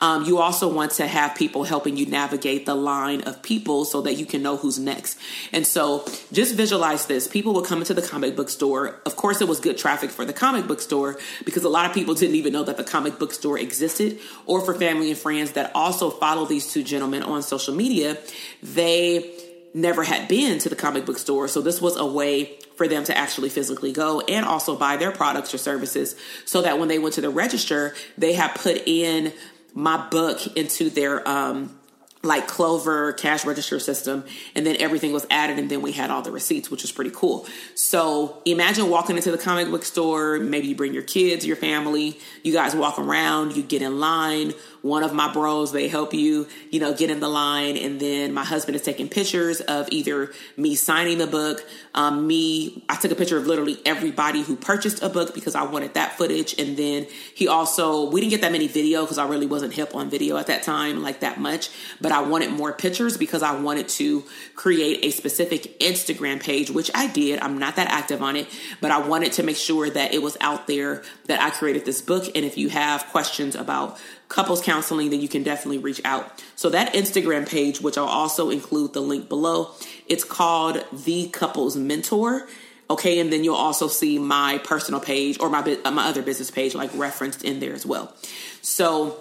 Um, 0.00 0.24
you 0.24 0.38
also 0.38 0.72
want 0.72 0.92
to 0.92 1.06
have 1.06 1.34
people 1.34 1.64
helping 1.64 1.96
you 1.96 2.06
navigate 2.06 2.66
the 2.66 2.74
line 2.74 3.22
of 3.22 3.42
people 3.42 3.84
so 3.84 4.02
that 4.02 4.14
you 4.14 4.26
can 4.26 4.42
know 4.42 4.56
who's 4.56 4.78
next. 4.78 5.18
And 5.52 5.66
so 5.66 6.04
just 6.32 6.54
visualize 6.54 7.06
this. 7.06 7.26
People 7.26 7.54
would 7.54 7.64
come 7.64 7.78
into 7.78 7.94
the 7.94 8.02
comic 8.02 8.36
book 8.36 8.50
store. 8.50 9.00
Of 9.06 9.16
course, 9.16 9.40
it 9.40 9.48
was 9.48 9.60
good 9.60 9.78
traffic 9.78 10.10
for 10.10 10.24
the 10.24 10.32
comic 10.32 10.66
book 10.66 10.80
store 10.80 11.18
because 11.44 11.64
a 11.64 11.68
lot 11.68 11.86
of 11.86 11.94
people 11.94 12.14
didn't 12.14 12.36
even 12.36 12.52
know 12.52 12.64
that 12.64 12.76
the 12.76 12.84
comic 12.84 13.18
book 13.18 13.32
store 13.32 13.58
existed, 13.58 14.18
or 14.44 14.60
for 14.60 14.74
family 14.74 15.10
and 15.10 15.18
friends 15.18 15.52
that 15.52 15.70
also 15.74 16.10
follow 16.10 16.44
these 16.44 16.70
two 16.70 16.82
gentlemen 16.82 17.22
on 17.22 17.42
social 17.42 17.74
media. 17.74 18.18
They 18.62 19.32
never 19.76 20.02
had 20.02 20.26
been 20.26 20.58
to 20.58 20.68
the 20.68 20.76
comic 20.76 21.04
book 21.04 21.18
store. 21.18 21.48
So 21.48 21.60
this 21.60 21.80
was 21.80 21.96
a 21.96 22.06
way 22.06 22.58
for 22.76 22.88
them 22.88 23.04
to 23.04 23.16
actually 23.16 23.50
physically 23.50 23.92
go 23.92 24.20
and 24.20 24.44
also 24.44 24.76
buy 24.76 24.96
their 24.96 25.12
products 25.12 25.52
or 25.52 25.58
services 25.58 26.16
so 26.44 26.62
that 26.62 26.78
when 26.78 26.88
they 26.88 26.98
went 26.98 27.14
to 27.14 27.20
the 27.20 27.30
register, 27.30 27.94
they 28.16 28.32
had 28.32 28.54
put 28.54 28.82
in 28.86 29.32
my 29.76 30.08
book 30.08 30.56
into 30.56 30.88
their 30.90 31.26
um, 31.28 31.78
like 32.22 32.48
Clover 32.48 33.12
cash 33.12 33.44
register 33.44 33.78
system, 33.78 34.24
and 34.54 34.66
then 34.66 34.76
everything 34.78 35.12
was 35.12 35.26
added, 35.30 35.58
and 35.58 35.70
then 35.70 35.82
we 35.82 35.92
had 35.92 36.10
all 36.10 36.22
the 36.22 36.32
receipts, 36.32 36.70
which 36.70 36.82
was 36.82 36.90
pretty 36.90 37.12
cool. 37.14 37.46
So 37.74 38.42
imagine 38.44 38.88
walking 38.88 39.16
into 39.16 39.30
the 39.30 39.38
comic 39.38 39.70
book 39.70 39.84
store. 39.84 40.38
Maybe 40.38 40.66
you 40.66 40.74
bring 40.74 40.94
your 40.94 41.02
kids, 41.02 41.46
your 41.46 41.56
family. 41.56 42.18
You 42.42 42.52
guys 42.52 42.74
walk 42.74 42.98
around. 42.98 43.54
You 43.54 43.62
get 43.62 43.82
in 43.82 44.00
line 44.00 44.54
one 44.86 45.02
of 45.02 45.12
my 45.12 45.32
bros 45.32 45.72
they 45.72 45.88
help 45.88 46.14
you 46.14 46.46
you 46.70 46.80
know 46.80 46.94
get 46.94 47.10
in 47.10 47.20
the 47.20 47.28
line. 47.28 47.76
And 47.76 48.00
then 48.00 48.32
my 48.32 48.44
husband 48.44 48.76
is 48.76 48.82
taking 48.82 49.08
pictures 49.08 49.60
of 49.60 49.88
either 49.90 50.32
me 50.56 50.74
signing 50.74 51.18
the 51.18 51.26
book 51.26 51.64
um, 51.94 52.26
me 52.26 52.84
i 52.88 52.96
took 52.96 53.10
a 53.10 53.14
picture 53.14 53.36
of 53.36 53.46
literally 53.46 53.78
everybody 53.84 54.42
who 54.42 54.56
purchased 54.56 55.02
a 55.02 55.08
book 55.08 55.34
because 55.34 55.54
i 55.54 55.62
wanted 55.62 55.94
that 55.94 56.16
footage. 56.16 56.58
And 56.58 56.76
then 56.76 57.06
he 57.34 57.48
also 57.48 58.10
we 58.10 58.20
didn't 58.20 58.30
get 58.30 58.40
that 58.42 58.52
many 58.52 58.68
video 58.68 59.02
because 59.02 59.18
i 59.18 59.26
really 59.26 59.46
wasn't 59.46 59.74
hip 59.74 59.94
on 59.94 60.10
video 60.10 60.36
at 60.36 60.46
that 60.46 60.62
time 60.62 61.02
like 61.02 61.20
that 61.20 61.40
much. 61.40 61.70
But 62.00 62.12
i 62.12 62.22
wanted 62.22 62.50
more 62.50 62.72
pictures 62.72 63.16
because 63.16 63.42
i 63.42 63.58
wanted 63.58 63.88
to 63.88 64.24
create 64.54 65.04
a 65.04 65.10
specific 65.10 65.78
instagram 65.80 66.42
page 66.42 66.70
which 66.70 66.90
i 66.94 67.06
did. 67.06 67.40
I'm 67.40 67.58
not 67.58 67.76
that 67.76 67.88
active 67.88 68.22
on 68.22 68.36
it 68.36 68.46
but 68.80 68.90
i 68.90 68.98
wanted 68.98 69.32
to 69.32 69.42
make 69.42 69.56
sure 69.56 69.88
that 69.90 70.14
it 70.14 70.22
was 70.22 70.36
out 70.40 70.66
there 70.66 71.02
that 71.26 71.40
i 71.40 71.50
created 71.50 71.84
this 71.84 72.02
book. 72.02 72.24
And 72.34 72.44
if 72.44 72.58
you 72.58 72.68
have 72.68 73.06
questions 73.06 73.54
about 73.54 73.98
couples 74.28 74.62
counseling, 74.62 74.75
then 75.08 75.20
you 75.20 75.28
can 75.28 75.42
definitely 75.42 75.78
reach 75.78 76.00
out. 76.04 76.42
So 76.54 76.70
that 76.70 76.94
Instagram 76.94 77.48
page, 77.48 77.80
which 77.80 77.98
I'll 77.98 78.04
also 78.04 78.50
include 78.50 78.92
the 78.92 79.00
link 79.00 79.28
below, 79.28 79.70
it's 80.08 80.24
called 80.24 80.84
The 80.92 81.28
Couples 81.28 81.76
Mentor. 81.76 82.48
Okay, 82.88 83.18
and 83.18 83.32
then 83.32 83.42
you'll 83.42 83.56
also 83.56 83.88
see 83.88 84.18
my 84.18 84.58
personal 84.58 85.00
page 85.00 85.40
or 85.40 85.50
my 85.50 85.62
my 85.90 86.06
other 86.06 86.22
business 86.22 86.50
page 86.50 86.74
like 86.74 86.90
referenced 86.94 87.42
in 87.42 87.58
there 87.58 87.72
as 87.72 87.84
well. 87.84 88.14
So 88.62 89.18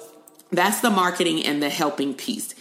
that's 0.52 0.82
the 0.82 0.92
marketing 0.92 1.44
and 1.46 1.62
the 1.62 1.70
helping 1.70 2.14
piece. 2.14 2.54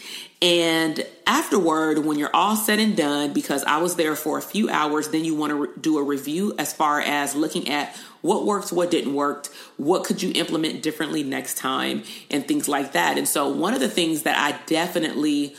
And 0.45 1.07
afterward, 1.27 2.05
when 2.05 2.19
you're 2.19 2.35
all 2.35 2.55
said 2.55 2.79
and 2.79 2.95
done, 2.95 3.33
because 3.33 3.65
I 3.65 3.79
was 3.79 3.97
there 3.97 4.15
for 4.15 4.37
a 4.37 4.43
few 4.43 4.69
hours, 4.69 5.09
then 5.09 5.25
you 5.25 5.35
want 5.35 5.53
to 5.53 5.55
re- 5.55 5.69
do 5.81 5.97
a 5.97 6.03
review 6.03 6.53
as 6.59 6.71
far 6.71 7.01
as 7.01 7.35
looking 7.35 7.71
at 7.71 7.97
what 8.21 8.45
worked, 8.45 8.71
what 8.71 8.91
didn't 8.91 9.15
work, 9.15 9.47
what 9.79 10.05
could 10.05 10.23
you 10.23 10.33
implement 10.35 10.83
differently 10.83 11.23
next 11.23 11.57
time, 11.57 12.03
and 12.31 12.47
things 12.47 12.69
like 12.69 12.93
that. 12.93 13.17
And 13.17 13.27
so, 13.27 13.49
one 13.49 13.73
of 13.73 13.81
the 13.81 13.89
things 13.89 14.25
that 14.25 14.37
I 14.37 14.63
definitely 14.67 15.57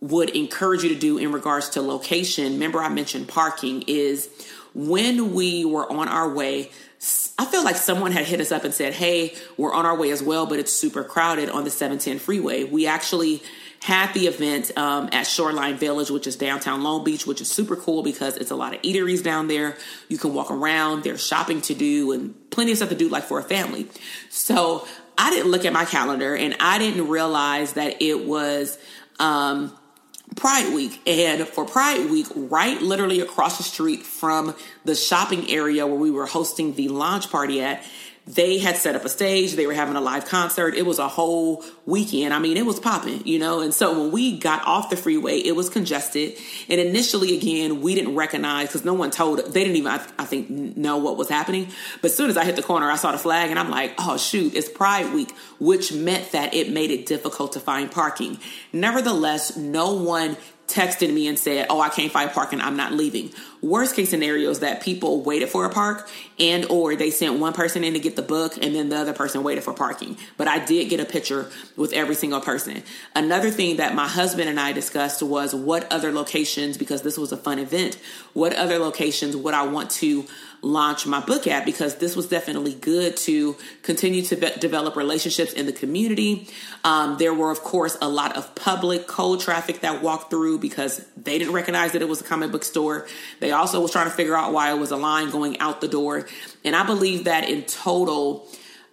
would 0.00 0.30
encourage 0.30 0.82
you 0.82 0.88
to 0.88 0.98
do 0.98 1.18
in 1.18 1.30
regards 1.30 1.68
to 1.70 1.82
location, 1.82 2.54
remember 2.54 2.78
I 2.78 2.88
mentioned 2.88 3.28
parking, 3.28 3.84
is 3.86 4.30
when 4.72 5.34
we 5.34 5.66
were 5.66 5.92
on 5.92 6.08
our 6.08 6.32
way, 6.32 6.70
I 7.38 7.44
feel 7.44 7.64
like 7.64 7.76
someone 7.76 8.12
had 8.12 8.24
hit 8.24 8.40
us 8.40 8.50
up 8.50 8.64
and 8.64 8.72
said, 8.72 8.94
Hey, 8.94 9.34
we're 9.58 9.74
on 9.74 9.84
our 9.84 9.94
way 9.94 10.10
as 10.10 10.22
well, 10.22 10.46
but 10.46 10.58
it's 10.58 10.72
super 10.72 11.04
crowded 11.04 11.50
on 11.50 11.64
the 11.64 11.70
710 11.70 12.18
freeway. 12.18 12.64
We 12.64 12.86
actually 12.86 13.42
had 13.82 14.14
the 14.14 14.28
event 14.28 14.70
um, 14.78 15.08
at 15.12 15.26
Shoreline 15.26 15.76
Village, 15.76 16.08
which 16.08 16.26
is 16.28 16.36
downtown 16.36 16.82
Long 16.82 17.02
Beach, 17.02 17.26
which 17.26 17.40
is 17.40 17.50
super 17.50 17.74
cool 17.74 18.02
because 18.02 18.36
it's 18.36 18.52
a 18.52 18.56
lot 18.56 18.74
of 18.74 18.82
eateries 18.82 19.22
down 19.22 19.48
there. 19.48 19.76
You 20.08 20.18
can 20.18 20.32
walk 20.32 20.50
around, 20.50 21.02
there's 21.02 21.26
shopping 21.26 21.60
to 21.62 21.74
do, 21.74 22.12
and 22.12 22.50
plenty 22.50 22.70
of 22.70 22.76
stuff 22.76 22.90
to 22.90 22.94
do, 22.94 23.08
like 23.08 23.24
for 23.24 23.40
a 23.40 23.42
family. 23.42 23.88
So 24.30 24.86
I 25.18 25.30
didn't 25.30 25.50
look 25.50 25.64
at 25.64 25.72
my 25.72 25.84
calendar 25.84 26.36
and 26.36 26.56
I 26.60 26.78
didn't 26.78 27.08
realize 27.08 27.72
that 27.74 28.00
it 28.00 28.24
was. 28.24 28.78
Um, 29.18 29.76
Pride 30.36 30.74
Week. 30.74 30.98
And 31.06 31.46
for 31.46 31.66
Pride 31.66 32.08
Week, 32.10 32.26
right 32.34 32.80
literally 32.80 33.20
across 33.20 33.58
the 33.58 33.64
street 33.64 34.02
from 34.02 34.54
the 34.84 34.94
shopping 34.94 35.50
area 35.50 35.86
where 35.86 35.98
we 35.98 36.10
were 36.10 36.24
hosting 36.24 36.74
the 36.74 36.88
launch 36.88 37.30
party 37.30 37.60
at, 37.60 37.84
they 38.26 38.58
had 38.58 38.76
set 38.76 38.94
up 38.94 39.04
a 39.04 39.08
stage. 39.08 39.54
They 39.54 39.66
were 39.66 39.74
having 39.74 39.96
a 39.96 40.00
live 40.00 40.26
concert. 40.26 40.74
It 40.74 40.86
was 40.86 40.98
a 41.00 41.08
whole 41.08 41.64
weekend. 41.86 42.32
I 42.32 42.38
mean 42.38 42.56
it 42.56 42.64
was 42.64 42.78
popping 42.78 43.26
you 43.26 43.38
know? 43.38 43.60
And 43.60 43.74
so 43.74 44.00
when 44.00 44.12
we 44.12 44.38
got 44.38 44.64
off 44.64 44.90
the 44.90 44.96
freeway 44.96 45.38
it 45.38 45.56
was 45.56 45.68
congested. 45.68 46.36
And 46.68 46.80
initially 46.80 47.36
again 47.36 47.80
we 47.80 47.94
didn't 47.94 48.14
recognize 48.14 48.68
because 48.68 48.84
no 48.84 48.94
one 48.94 49.10
told 49.10 49.38
they 49.38 49.64
didn't 49.64 49.76
even 49.76 49.90
I, 49.90 50.06
I, 50.18 50.24
think 50.24 50.50
know 50.50 50.98
what 50.98 51.16
was 51.16 51.28
happening. 51.28 51.68
But 52.00 52.12
as 52.12 52.16
soon 52.16 52.30
as 52.30 52.36
i 52.36 52.44
hit 52.44 52.56
the 52.56 52.62
corner 52.62 52.90
i 52.90 52.96
saw 52.96 53.12
the 53.12 53.18
flag 53.18 53.50
and 53.50 53.58
i'm 53.58 53.70
like 53.70 53.94
oh 53.98 54.16
shoot 54.16 54.54
it's 54.54 54.68
pride 54.68 55.12
week 55.12 55.32
which 55.58 55.92
meant 55.92 56.32
that 56.32 56.54
it 56.54 56.70
made 56.70 56.90
it 56.90 57.06
difficult 57.06 57.52
to 57.52 57.60
find 57.60 57.90
parking. 57.90 58.38
Nevertheless 58.72 59.56
no 59.56 59.94
one 59.94 60.36
texted 60.68 61.12
me 61.12 61.26
and 61.28 61.38
said, 61.38 61.66
"Oh, 61.68 61.80
I 61.80 61.88
can't 61.88 62.10
find 62.10 62.30
parking. 62.30 62.60
I'm 62.60 62.76
not 62.76 62.92
leaving." 62.92 63.30
Worst 63.62 63.94
case 63.94 64.10
scenarios 64.10 64.58
that 64.58 64.82
people 64.82 65.22
waited 65.22 65.48
for 65.48 65.64
a 65.64 65.70
park 65.70 66.08
and 66.40 66.64
or 66.66 66.96
they 66.96 67.10
sent 67.10 67.38
one 67.38 67.52
person 67.52 67.84
in 67.84 67.92
to 67.92 68.00
get 68.00 68.16
the 68.16 68.22
book 68.22 68.56
and 68.60 68.74
then 68.74 68.88
the 68.88 68.96
other 68.96 69.12
person 69.12 69.44
waited 69.44 69.62
for 69.62 69.72
parking. 69.72 70.16
But 70.36 70.48
I 70.48 70.64
did 70.64 70.90
get 70.90 70.98
a 70.98 71.04
picture 71.04 71.48
with 71.76 71.92
every 71.92 72.16
single 72.16 72.40
person. 72.40 72.82
Another 73.14 73.50
thing 73.50 73.76
that 73.76 73.94
my 73.94 74.08
husband 74.08 74.48
and 74.48 74.58
I 74.58 74.72
discussed 74.72 75.22
was 75.22 75.54
what 75.54 75.90
other 75.92 76.10
locations 76.10 76.76
because 76.76 77.02
this 77.02 77.16
was 77.16 77.30
a 77.30 77.36
fun 77.36 77.60
event, 77.60 77.98
what 78.32 78.52
other 78.54 78.78
locations 78.78 79.36
would 79.36 79.54
I 79.54 79.64
want 79.66 79.90
to 79.92 80.26
launch 80.62 81.06
my 81.06 81.18
book 81.20 81.48
at 81.48 81.64
because 81.64 81.96
this 81.96 82.14
was 82.14 82.28
definitely 82.28 82.72
good 82.72 83.16
to 83.16 83.56
continue 83.82 84.22
to 84.22 84.36
be- 84.36 84.52
develop 84.60 84.94
relationships 84.94 85.52
in 85.52 85.66
the 85.66 85.72
community. 85.72 86.48
Um, 86.84 87.18
there 87.18 87.34
were, 87.34 87.50
of 87.50 87.60
course, 87.60 87.98
a 88.00 88.08
lot 88.08 88.36
of 88.36 88.54
public 88.54 89.08
cold 89.08 89.40
traffic 89.40 89.80
that 89.80 90.02
walked 90.02 90.30
through 90.30 90.60
because 90.60 91.04
they 91.16 91.38
didn't 91.38 91.52
recognize 91.52 91.92
that 91.92 92.02
it 92.02 92.08
was 92.08 92.20
a 92.20 92.24
comic 92.24 92.52
book 92.52 92.62
store. 92.62 93.08
They 93.40 93.50
also 93.52 93.80
was 93.80 93.92
trying 93.92 94.08
to 94.08 94.14
figure 94.14 94.36
out 94.36 94.52
why 94.52 94.72
it 94.72 94.78
was 94.78 94.90
a 94.90 94.96
line 94.96 95.30
going 95.30 95.58
out 95.60 95.80
the 95.80 95.88
door. 95.88 96.26
And 96.64 96.74
I 96.74 96.84
believe 96.84 97.24
that 97.24 97.48
in 97.48 97.62
total, 97.62 98.48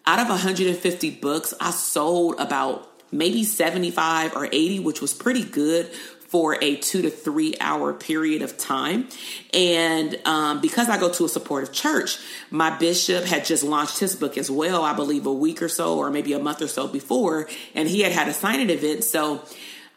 out 0.06 0.20
of 0.20 0.30
150 0.30 1.10
books, 1.12 1.54
I 1.60 1.72
sold 1.72 2.40
about 2.40 2.88
maybe 3.12 3.44
75 3.44 4.36
or 4.36 4.46
80, 4.46 4.80
which 4.80 5.02
was 5.02 5.14
pretty 5.14 5.44
good 5.44 5.92
for 6.30 6.64
a 6.64 6.76
two 6.76 7.02
to 7.02 7.10
three 7.10 7.56
hour 7.60 7.92
period 7.92 8.44
of 8.44 8.56
time. 8.56 9.08
And 9.52 10.20
um, 10.26 10.62
because 10.62 10.88
I 10.88 11.00
go 11.00 11.12
to 11.12 11.26
a 11.26 11.30
supportive 11.30 11.74
church, 11.74 12.20
my 12.52 12.70
bishop 12.78 13.26
had 13.26 13.46
just 13.46 13.64
launched 13.64 14.00
his 14.00 14.16
book 14.16 14.38
as 14.38 14.50
well, 14.50 14.84
I 14.84 14.94
believe 14.94 15.26
a 15.26 15.34
week 15.34 15.62
or 15.62 15.70
so, 15.70 15.98
or 15.98 16.12
maybe 16.12 16.34
a 16.34 16.40
month 16.40 16.62
or 16.62 16.68
so 16.68 16.88
before, 16.88 17.50
and 17.74 17.90
he 17.90 18.02
had 18.02 18.12
had 18.12 18.28
a 18.28 18.34
signing 18.34 18.70
event. 18.70 19.04
So 19.04 19.44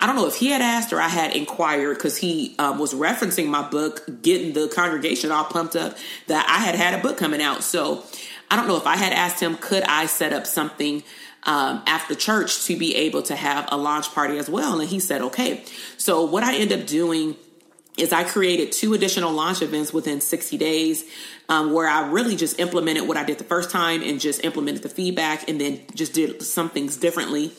I 0.02 0.06
don't 0.06 0.16
know 0.16 0.26
if 0.26 0.34
he 0.34 0.50
had 0.50 0.60
asked 0.60 0.92
or 0.92 1.00
I 1.00 1.06
had 1.06 1.36
inquired 1.36 1.94
because 1.94 2.16
he 2.16 2.56
um, 2.58 2.80
was 2.80 2.92
referencing 2.92 3.46
my 3.46 3.62
book, 3.62 4.04
getting 4.20 4.52
the 4.52 4.66
congregation 4.66 5.30
all 5.30 5.44
pumped 5.44 5.76
up 5.76 5.96
that 6.26 6.44
I 6.48 6.58
had 6.64 6.74
had 6.74 6.98
a 6.98 7.00
book 7.00 7.16
coming 7.16 7.40
out. 7.40 7.62
So 7.62 8.02
I 8.50 8.56
don't 8.56 8.66
know 8.66 8.76
if 8.76 8.86
I 8.86 8.96
had 8.96 9.12
asked 9.12 9.38
him, 9.40 9.56
could 9.56 9.84
I 9.84 10.06
set 10.06 10.32
up 10.32 10.44
something 10.44 11.04
um, 11.44 11.84
after 11.86 12.16
church 12.16 12.64
to 12.66 12.76
be 12.76 12.96
able 12.96 13.22
to 13.22 13.36
have 13.36 13.68
a 13.70 13.76
launch 13.76 14.12
party 14.12 14.38
as 14.38 14.50
well. 14.50 14.80
And 14.80 14.88
he 14.88 14.98
said, 14.98 15.22
okay. 15.22 15.64
So 15.98 16.24
what 16.24 16.42
I 16.42 16.56
end 16.56 16.72
up 16.72 16.84
doing 16.84 17.36
is 17.96 18.12
I 18.12 18.24
created 18.24 18.72
two 18.72 18.94
additional 18.94 19.32
launch 19.32 19.62
events 19.62 19.92
within 19.92 20.20
60 20.20 20.58
days 20.58 21.04
um, 21.48 21.72
where 21.72 21.88
I 21.88 22.08
really 22.08 22.34
just 22.34 22.58
implemented 22.58 23.06
what 23.06 23.16
I 23.16 23.22
did 23.22 23.38
the 23.38 23.44
first 23.44 23.70
time 23.70 24.02
and 24.02 24.20
just 24.20 24.44
implemented 24.44 24.82
the 24.82 24.88
feedback 24.88 25.48
and 25.48 25.60
then 25.60 25.80
just 25.94 26.12
did 26.12 26.42
some 26.42 26.70
things 26.70 26.96
differently 26.96 27.52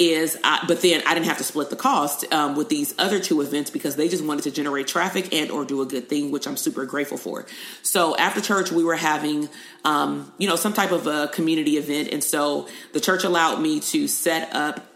is, 0.00 0.36
I, 0.42 0.64
but 0.66 0.80
then 0.80 1.02
I 1.06 1.12
didn't 1.12 1.26
have 1.26 1.36
to 1.38 1.44
split 1.44 1.68
the 1.68 1.76
cost 1.76 2.24
um, 2.32 2.56
with 2.56 2.70
these 2.70 2.94
other 2.98 3.20
two 3.20 3.42
events 3.42 3.70
because 3.70 3.96
they 3.96 4.08
just 4.08 4.24
wanted 4.24 4.44
to 4.44 4.50
generate 4.50 4.88
traffic 4.88 5.32
and 5.34 5.50
or 5.50 5.66
do 5.66 5.82
a 5.82 5.86
good 5.86 6.08
thing, 6.08 6.30
which 6.30 6.46
I'm 6.46 6.56
super 6.56 6.86
grateful 6.86 7.18
for. 7.18 7.44
So 7.82 8.16
after 8.16 8.40
church, 8.40 8.72
we 8.72 8.82
were 8.82 8.96
having, 8.96 9.50
um, 9.84 10.32
you 10.38 10.48
know, 10.48 10.56
some 10.56 10.72
type 10.72 10.90
of 10.90 11.06
a 11.06 11.28
community 11.28 11.76
event, 11.76 12.08
and 12.12 12.24
so 12.24 12.66
the 12.94 13.00
church 13.00 13.24
allowed 13.24 13.60
me 13.60 13.80
to 13.80 14.08
set 14.08 14.54
up 14.54 14.86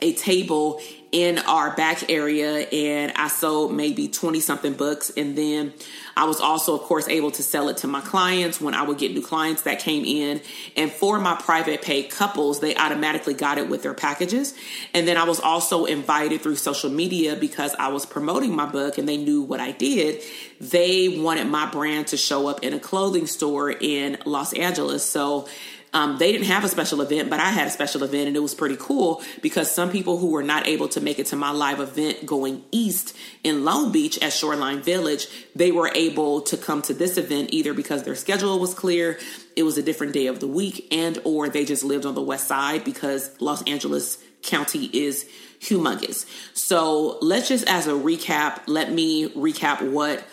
a 0.00 0.12
table 0.12 0.80
in 1.12 1.38
our 1.38 1.74
back 1.76 2.10
area 2.10 2.66
and 2.68 3.12
I 3.12 3.28
sold 3.28 3.72
maybe 3.72 4.08
20 4.08 4.40
something 4.40 4.74
books. 4.74 5.10
And 5.16 5.36
then 5.36 5.72
I 6.16 6.24
was 6.24 6.40
also, 6.40 6.74
of 6.74 6.82
course, 6.82 7.08
able 7.08 7.30
to 7.32 7.42
sell 7.42 7.68
it 7.68 7.78
to 7.78 7.86
my 7.86 8.00
clients 8.00 8.60
when 8.60 8.74
I 8.74 8.82
would 8.82 8.98
get 8.98 9.12
new 9.12 9.22
clients 9.22 9.62
that 9.62 9.78
came 9.78 10.04
in. 10.04 10.40
And 10.76 10.90
for 10.90 11.18
my 11.18 11.36
private 11.36 11.82
pay 11.82 12.02
couples, 12.02 12.60
they 12.60 12.74
automatically 12.74 13.34
got 13.34 13.58
it 13.58 13.68
with 13.68 13.82
their 13.82 13.94
packages. 13.94 14.54
And 14.94 15.06
then 15.06 15.16
I 15.16 15.24
was 15.24 15.40
also 15.40 15.84
invited 15.84 16.40
through 16.40 16.56
social 16.56 16.90
media 16.90 17.36
because 17.36 17.74
I 17.78 17.88
was 17.88 18.04
promoting 18.04 18.54
my 18.54 18.66
book 18.66 18.98
and 18.98 19.08
they 19.08 19.16
knew 19.16 19.42
what 19.42 19.60
I 19.60 19.72
did. 19.72 20.22
They 20.60 21.20
wanted 21.20 21.46
my 21.46 21.70
brand 21.70 22.08
to 22.08 22.16
show 22.16 22.48
up 22.48 22.64
in 22.64 22.72
a 22.72 22.80
clothing 22.80 23.26
store 23.26 23.70
in 23.70 24.18
Los 24.24 24.52
Angeles. 24.54 25.04
So 25.04 25.48
um, 25.92 26.18
they 26.18 26.32
didn't 26.32 26.46
have 26.46 26.64
a 26.64 26.68
special 26.68 27.00
event, 27.00 27.30
but 27.30 27.40
I 27.40 27.50
had 27.50 27.66
a 27.66 27.70
special 27.70 28.02
event, 28.02 28.28
and 28.28 28.36
it 28.36 28.40
was 28.40 28.54
pretty 28.54 28.76
cool 28.78 29.22
because 29.40 29.70
some 29.70 29.90
people 29.90 30.18
who 30.18 30.30
were 30.30 30.42
not 30.42 30.66
able 30.66 30.88
to 30.88 31.00
make 31.00 31.18
it 31.18 31.26
to 31.26 31.36
my 31.36 31.50
live 31.50 31.80
event 31.80 32.26
going 32.26 32.64
east 32.70 33.16
in 33.44 33.64
Long 33.64 33.92
Beach 33.92 34.18
at 34.22 34.32
Shoreline 34.32 34.82
Village, 34.82 35.26
they 35.54 35.72
were 35.72 35.90
able 35.94 36.42
to 36.42 36.56
come 36.56 36.82
to 36.82 36.94
this 36.94 37.16
event 37.16 37.50
either 37.52 37.72
because 37.72 38.02
their 38.02 38.14
schedule 38.14 38.58
was 38.58 38.74
clear, 38.74 39.18
it 39.54 39.62
was 39.62 39.78
a 39.78 39.82
different 39.82 40.12
day 40.12 40.26
of 40.26 40.40
the 40.40 40.48
week, 40.48 40.86
and 40.90 41.18
or 41.24 41.48
they 41.48 41.64
just 41.64 41.82
lived 41.82 42.04
on 42.04 42.14
the 42.14 42.22
west 42.22 42.46
side 42.46 42.84
because 42.84 43.30
Los 43.40 43.62
Angeles 43.62 44.18
County 44.42 44.90
is 44.92 45.28
humongous. 45.60 46.26
So 46.54 47.18
let's 47.20 47.48
just 47.48 47.66
as 47.68 47.86
a 47.86 47.92
recap, 47.92 48.62
let 48.66 48.92
me 48.92 49.28
recap 49.30 49.90
what 49.90 50.24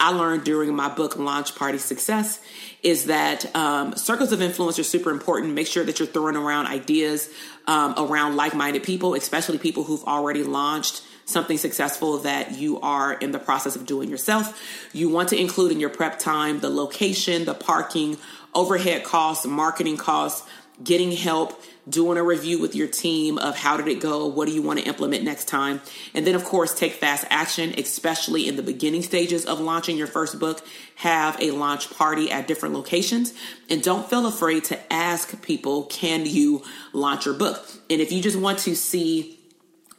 I 0.00 0.12
learned 0.12 0.44
during 0.44 0.74
my 0.74 0.88
book 0.88 1.16
launch 1.16 1.54
party 1.54 1.78
success 1.78 2.40
is 2.82 3.06
that 3.06 3.54
um, 3.56 3.96
circles 3.96 4.32
of 4.32 4.40
influence 4.40 4.78
are 4.78 4.84
super 4.84 5.10
important. 5.10 5.54
Make 5.54 5.66
sure 5.66 5.84
that 5.84 5.98
you're 5.98 6.08
throwing 6.08 6.36
around 6.36 6.66
ideas 6.66 7.28
um, 7.66 7.94
around 7.96 8.36
like 8.36 8.54
minded 8.54 8.84
people, 8.84 9.14
especially 9.14 9.58
people 9.58 9.84
who've 9.84 10.04
already 10.04 10.44
launched 10.44 11.02
something 11.24 11.58
successful 11.58 12.18
that 12.18 12.52
you 12.52 12.80
are 12.80 13.12
in 13.12 13.32
the 13.32 13.38
process 13.38 13.76
of 13.76 13.84
doing 13.84 14.08
yourself. 14.08 14.58
You 14.94 15.10
want 15.10 15.28
to 15.30 15.38
include 15.38 15.72
in 15.72 15.80
your 15.80 15.90
prep 15.90 16.18
time 16.18 16.60
the 16.60 16.70
location, 16.70 17.44
the 17.44 17.54
parking, 17.54 18.16
overhead 18.54 19.04
costs, 19.04 19.44
marketing 19.44 19.98
costs, 19.98 20.48
getting 20.82 21.12
help 21.12 21.60
doing 21.88 22.18
a 22.18 22.22
review 22.22 22.60
with 22.60 22.74
your 22.74 22.86
team 22.86 23.38
of 23.38 23.56
how 23.56 23.76
did 23.76 23.88
it 23.88 24.00
go, 24.00 24.26
what 24.26 24.46
do 24.46 24.54
you 24.54 24.60
want 24.60 24.78
to 24.78 24.84
implement 24.84 25.24
next 25.24 25.46
time, 25.46 25.80
and 26.14 26.26
then 26.26 26.34
of 26.34 26.44
course 26.44 26.74
take 26.74 26.92
fast 26.92 27.24
action, 27.30 27.74
especially 27.78 28.46
in 28.46 28.56
the 28.56 28.62
beginning 28.62 29.02
stages 29.02 29.46
of 29.46 29.58
launching 29.58 29.96
your 29.96 30.06
first 30.06 30.38
book. 30.38 30.64
Have 30.96 31.40
a 31.40 31.50
launch 31.52 31.90
party 31.90 32.30
at 32.30 32.46
different 32.46 32.74
locations, 32.74 33.32
and 33.70 33.82
don't 33.82 34.08
feel 34.08 34.26
afraid 34.26 34.64
to 34.64 34.92
ask 34.92 35.40
people, 35.42 35.84
"Can 35.84 36.26
you 36.26 36.62
launch 36.92 37.24
your 37.24 37.34
book?" 37.34 37.66
And 37.88 38.00
if 38.00 38.12
you 38.12 38.20
just 38.20 38.36
want 38.36 38.58
to 38.60 38.76
see 38.76 39.37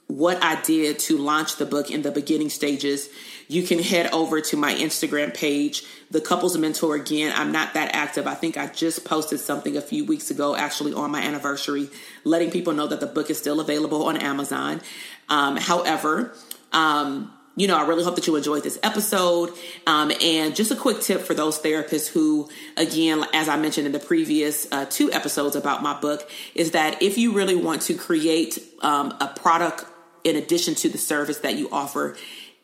what 0.09 0.43
I 0.43 0.59
did 0.63 0.97
to 0.99 1.19
launch 1.19 1.57
the 1.57 1.67
book 1.67 1.91
in 1.91 2.01
the 2.01 2.09
beginning 2.09 2.49
stages, 2.49 3.09
you 3.47 3.61
can 3.61 3.77
head 3.77 4.11
over 4.11 4.41
to 4.41 4.57
my 4.57 4.73
Instagram 4.73 5.35
page, 5.35 5.83
The 6.09 6.19
Couples 6.19 6.57
Mentor. 6.57 6.95
Again, 6.95 7.31
I'm 7.35 7.51
not 7.51 7.75
that 7.75 7.93
active. 7.93 8.25
I 8.25 8.33
think 8.33 8.57
I 8.57 8.67
just 8.67 9.05
posted 9.05 9.39
something 9.39 9.77
a 9.77 9.81
few 9.81 10.03
weeks 10.05 10.31
ago, 10.31 10.55
actually 10.55 10.93
on 10.93 11.11
my 11.11 11.21
anniversary, 11.21 11.89
letting 12.23 12.49
people 12.49 12.73
know 12.73 12.87
that 12.87 12.99
the 12.99 13.05
book 13.05 13.29
is 13.29 13.37
still 13.37 13.59
available 13.59 14.07
on 14.07 14.17
Amazon. 14.17 14.81
Um, 15.29 15.57
however, 15.57 16.33
um, 16.73 17.31
you 17.55 17.67
know, 17.67 17.77
I 17.77 17.85
really 17.85 18.03
hope 18.03 18.15
that 18.15 18.25
you 18.25 18.35
enjoyed 18.35 18.63
this 18.63 18.79
episode. 18.81 19.51
Um, 19.85 20.11
and 20.23 20.55
just 20.55 20.71
a 20.71 20.75
quick 20.75 21.01
tip 21.01 21.21
for 21.21 21.35
those 21.35 21.59
therapists 21.61 22.07
who, 22.07 22.49
again, 22.77 23.23
as 23.33 23.47
I 23.47 23.57
mentioned 23.57 23.85
in 23.85 23.91
the 23.91 23.99
previous 23.99 24.67
uh, 24.71 24.85
two 24.89 25.11
episodes 25.11 25.55
about 25.55 25.83
my 25.83 25.99
book, 25.99 26.27
is 26.55 26.71
that 26.71 27.03
if 27.03 27.19
you 27.19 27.33
really 27.33 27.55
want 27.55 27.83
to 27.83 27.93
create 27.93 28.57
um, 28.81 29.15
a 29.21 29.27
product 29.27 29.85
in 30.23 30.35
addition 30.35 30.75
to 30.75 30.89
the 30.89 30.97
service 30.97 31.39
that 31.39 31.55
you 31.55 31.69
offer 31.71 32.17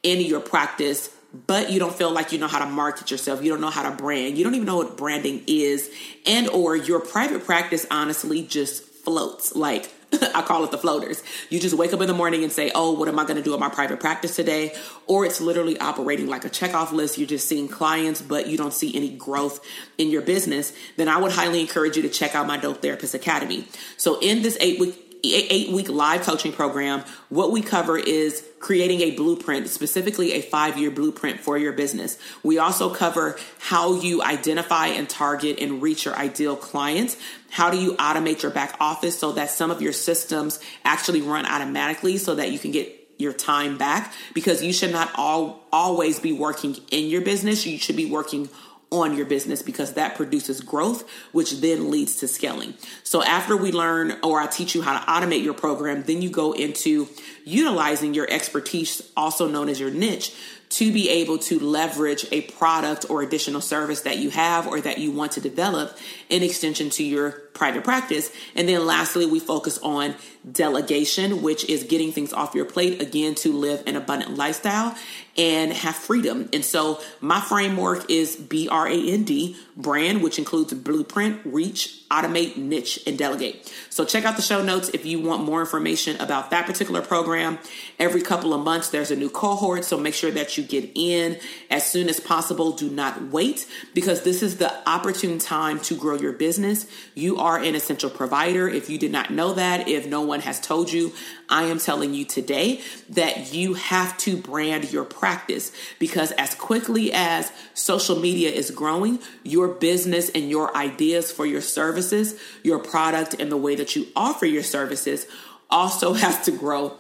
in 0.04 0.22
your 0.22 0.40
practice 0.40 1.10
but 1.48 1.70
you 1.70 1.80
don't 1.80 1.94
feel 1.94 2.12
like 2.12 2.32
you 2.32 2.40
know 2.40 2.48
how 2.48 2.60
to 2.60 2.66
market 2.66 3.12
yourself 3.12 3.44
you 3.44 3.52
don't 3.52 3.62
know 3.62 3.70
how 3.70 3.90
to 3.90 3.96
brand 3.96 4.38
you 4.38 4.44
don't 4.44 4.56
even 4.56 4.66
know 4.66 4.78
what 4.78 4.98
branding 4.98 5.44
is 5.48 5.92
and 6.26 6.48
or 6.50 6.76
your 6.76 7.00
private 7.00 7.44
practice 7.46 7.86
honestly 7.92 8.44
just 8.44 8.84
floats 8.84 9.56
like 9.56 9.92
I 10.36 10.42
call 10.42 10.64
it 10.64 10.72
the 10.72 10.78
floaters. 10.78 11.24
You 11.50 11.60
just 11.60 11.76
wake 11.76 11.94
up 11.94 12.02
in 12.02 12.08
the 12.08 12.14
morning 12.14 12.44
and 12.44 12.52
say, 12.52 12.72
Oh, 12.74 12.92
what 12.92 13.08
am 13.08 13.20
I 13.20 13.24
going 13.24 13.38
to 13.38 13.42
do 13.42 13.54
at 13.54 13.60
my 13.60 13.70
private 13.70 14.00
practice 14.00 14.36
today? 14.36 14.76
Or 15.08 15.26
it's 15.26 15.42
literally 15.42 15.78
operating 15.80 16.28
like 16.28 16.46
a 16.46 16.50
checkoff 16.50 16.92
list. 16.92 17.18
You're 17.18 17.28
just 17.28 17.48
seeing 17.48 17.68
clients, 17.68 18.22
but 18.22 18.48
you 18.48 18.58
don't 18.58 18.74
see 18.74 18.96
any 18.96 19.10
growth 19.10 19.66
in 19.98 20.10
your 20.10 20.22
business. 20.22 20.74
Then 20.98 21.08
I 21.08 21.18
would 21.18 21.32
highly 21.32 21.60
encourage 21.60 21.96
you 21.96 22.04
to 22.04 22.10
check 22.10 22.36
out 22.36 22.48
my 22.48 22.58
Dope 22.58 22.82
Therapist 22.82 23.14
Academy. 23.14 23.68
So, 23.98 24.20
in 24.20 24.42
this 24.42 24.58
eight 24.60 24.80
week 24.80 25.05
eight 25.34 25.72
week 25.72 25.90
live 25.90 26.22
coaching 26.22 26.52
program, 26.52 27.04
what 27.30 27.52
we 27.52 27.62
cover 27.62 27.98
is 27.98 28.46
creating 28.60 29.02
a 29.02 29.12
blueprint, 29.12 29.68
specifically 29.70 30.34
a 30.34 30.42
five 30.42 30.78
year 30.78 30.92
blueprint 30.92 31.40
for 31.40 31.58
your 31.58 31.74
business. 31.74 32.18
We 32.44 32.58
also 32.58 32.94
cover 32.94 33.38
how 33.60 33.96
you 33.96 34.22
identify 34.22 34.88
and 34.88 35.10
target 35.10 35.60
and 35.60 35.82
reach 35.82 36.06
your 36.06 36.16
ideal 36.16 36.56
clients. 36.56 37.18
How 37.50 37.70
do 37.70 37.78
you 37.78 37.94
automate 37.96 38.42
your 38.42 38.52
back 38.52 38.76
office 38.80 39.18
so 39.18 39.32
that 39.34 39.50
some 39.50 39.72
of 39.72 39.82
your 39.82 39.94
systems 39.94 40.60
actually 40.84 41.22
run 41.22 41.46
automatically 41.46 42.18
so 42.18 42.36
that 42.36 42.52
you 42.52 42.60
can 42.60 42.72
get 42.72 42.92
your 43.18 43.34
time 43.34 43.78
back 43.78 44.14
because 44.34 44.62
you 44.62 44.74
should 44.74 44.92
not 44.92 45.10
all 45.16 45.66
always 45.72 46.20
be 46.20 46.34
working 46.34 46.76
in 46.92 47.06
your 47.06 47.22
business. 47.22 47.66
You 47.66 47.78
should 47.78 47.96
be 47.96 48.10
working 48.10 48.50
on 48.92 49.16
your 49.16 49.26
business 49.26 49.62
because 49.62 49.94
that 49.94 50.16
produces 50.16 50.62
growth, 50.62 51.10
which 51.32 51.60
then 51.60 51.92
leads 51.92 52.18
to 52.18 52.28
scaling. 52.28 52.74
So 53.04 53.24
after 53.24 53.58
we 53.58 53.72
learn 53.72 54.18
or 54.24 54.40
I 54.40 54.48
teach 54.48 54.76
you 54.76 54.82
how 54.82 55.00
to 55.00 55.06
automate 55.06 55.44
your 55.44 55.54
program, 55.54 56.04
then 56.04 56.22
you 56.22 56.30
go 56.30 56.54
into 56.54 57.08
utilizing 57.44 58.14
your 58.14 58.28
expertise, 58.30 59.02
also 59.18 59.48
known 59.48 59.70
as 59.70 59.80
your 59.80 59.92
niche, 59.92 60.36
to 60.70 60.92
be 60.92 61.10
able 61.10 61.38
to 61.38 61.60
leverage 61.60 62.26
a 62.32 62.42
product 62.42 63.06
or 63.10 63.22
additional 63.22 63.62
service 63.62 64.02
that 64.02 64.18
you 64.18 64.30
have 64.30 64.68
or 64.68 64.82
that 64.82 64.98
you 64.98 65.12
want 65.12 65.34
to 65.34 65.42
develop 65.42 65.98
in 66.30 66.44
extension 66.44 66.90
to 66.90 67.04
your 67.04 67.32
private 67.54 67.84
practice. 67.84 68.32
And 68.56 68.68
then 68.68 68.86
lastly, 68.86 69.26
we 69.26 69.40
focus 69.40 69.78
on 69.80 70.16
delegation, 70.52 71.42
which 71.42 71.66
is 71.66 71.84
getting 71.84 72.12
things 72.12 72.34
off 72.34 72.54
your 72.54 72.66
plate 72.66 73.02
again 73.02 73.36
to 73.36 73.52
live 73.52 73.84
an 73.88 73.96
abundant 73.96 74.36
lifestyle 74.36 74.96
and 75.38 75.74
have 75.74 75.96
freedom. 75.96 76.50
And 76.54 76.64
so 76.64 77.02
my 77.20 77.42
framework 77.42 78.10
is 78.10 78.36
B 78.36 78.70
R 78.70 78.88
A 78.88 79.12
N 79.12 79.24
D, 79.24 79.58
brand, 79.76 80.24
which 80.24 80.40
includes 80.40 80.74
blueprint, 80.74 81.42
reach, 81.44 82.08
automate, 82.10 82.56
niche, 82.56 83.00
and 83.06 83.18
delegate. 83.18 83.74
So 83.90 84.06
check 84.06 84.24
out 84.24 84.38
the 84.38 84.42
show 84.42 84.64
notes 84.64 84.90
if 84.90 85.06
you 85.06 85.20
want 85.20 85.44
more 85.44 85.60
information 85.60 86.22
about 86.22 86.52
that 86.52 86.66
particular 86.66 87.02
program. 87.02 87.60
Every 88.00 88.22
couple 88.22 88.54
of 88.54 88.64
months, 88.64 88.90
there's 88.92 89.12
a 89.12 89.16
new 89.16 89.30
cohort. 89.30 89.84
So 89.84 89.98
make 89.98 90.14
sure 90.14 90.32
that 90.32 90.58
you 90.58 90.64
get 90.64 90.90
in 90.96 91.38
as 91.70 91.86
soon 91.86 92.08
as 92.08 92.20
possible. 92.22 92.72
Do 92.72 92.90
not 92.90 93.30
wait 93.30 93.68
because 93.94 94.22
this 94.22 94.42
is 94.42 94.58
the 94.58 94.74
opportune 94.88 95.40
time 95.40 95.82
to 95.82 95.96
grow 95.98 96.16
your 96.16 96.34
business. 96.34 96.86
You 97.14 97.40
are 97.40 97.58
an 97.58 97.76
essential 97.76 98.10
provider. 98.10 98.70
If 98.70 98.90
you 98.90 98.98
did 98.98 99.12
not 99.12 99.32
know 99.32 99.54
that, 99.54 99.90
if 99.90 100.08
no 100.08 100.22
one 100.22 100.35
has 100.42 100.60
told 100.60 100.92
you, 100.92 101.14
I 101.50 101.64
am 101.64 101.80
telling 101.80 102.14
you 102.14 102.26
today 102.26 102.82
that 103.10 103.54
you 103.54 103.76
have 103.76 104.18
to 104.20 104.38
brand 104.38 104.92
your 104.92 105.06
practice 105.06 105.72
because 106.00 106.32
as 106.34 106.56
quickly 106.56 107.12
as 107.14 107.52
social 107.74 108.20
media 108.20 108.50
is 108.50 108.72
growing, 108.72 109.20
your 109.44 109.68
business 109.68 110.30
and 110.30 110.50
your 110.50 110.76
ideas 110.76 111.32
for 111.32 111.46
your 111.46 111.62
services, 111.62 112.40
your 112.64 112.80
product, 112.80 113.36
and 113.40 113.52
the 113.52 113.58
way 113.58 113.76
that 113.76 113.96
you 113.96 114.08
offer 114.16 114.46
your 114.46 114.64
services 114.64 115.28
also 115.70 116.14
has 116.26 116.46
to 116.46 116.52
grow 116.52 116.98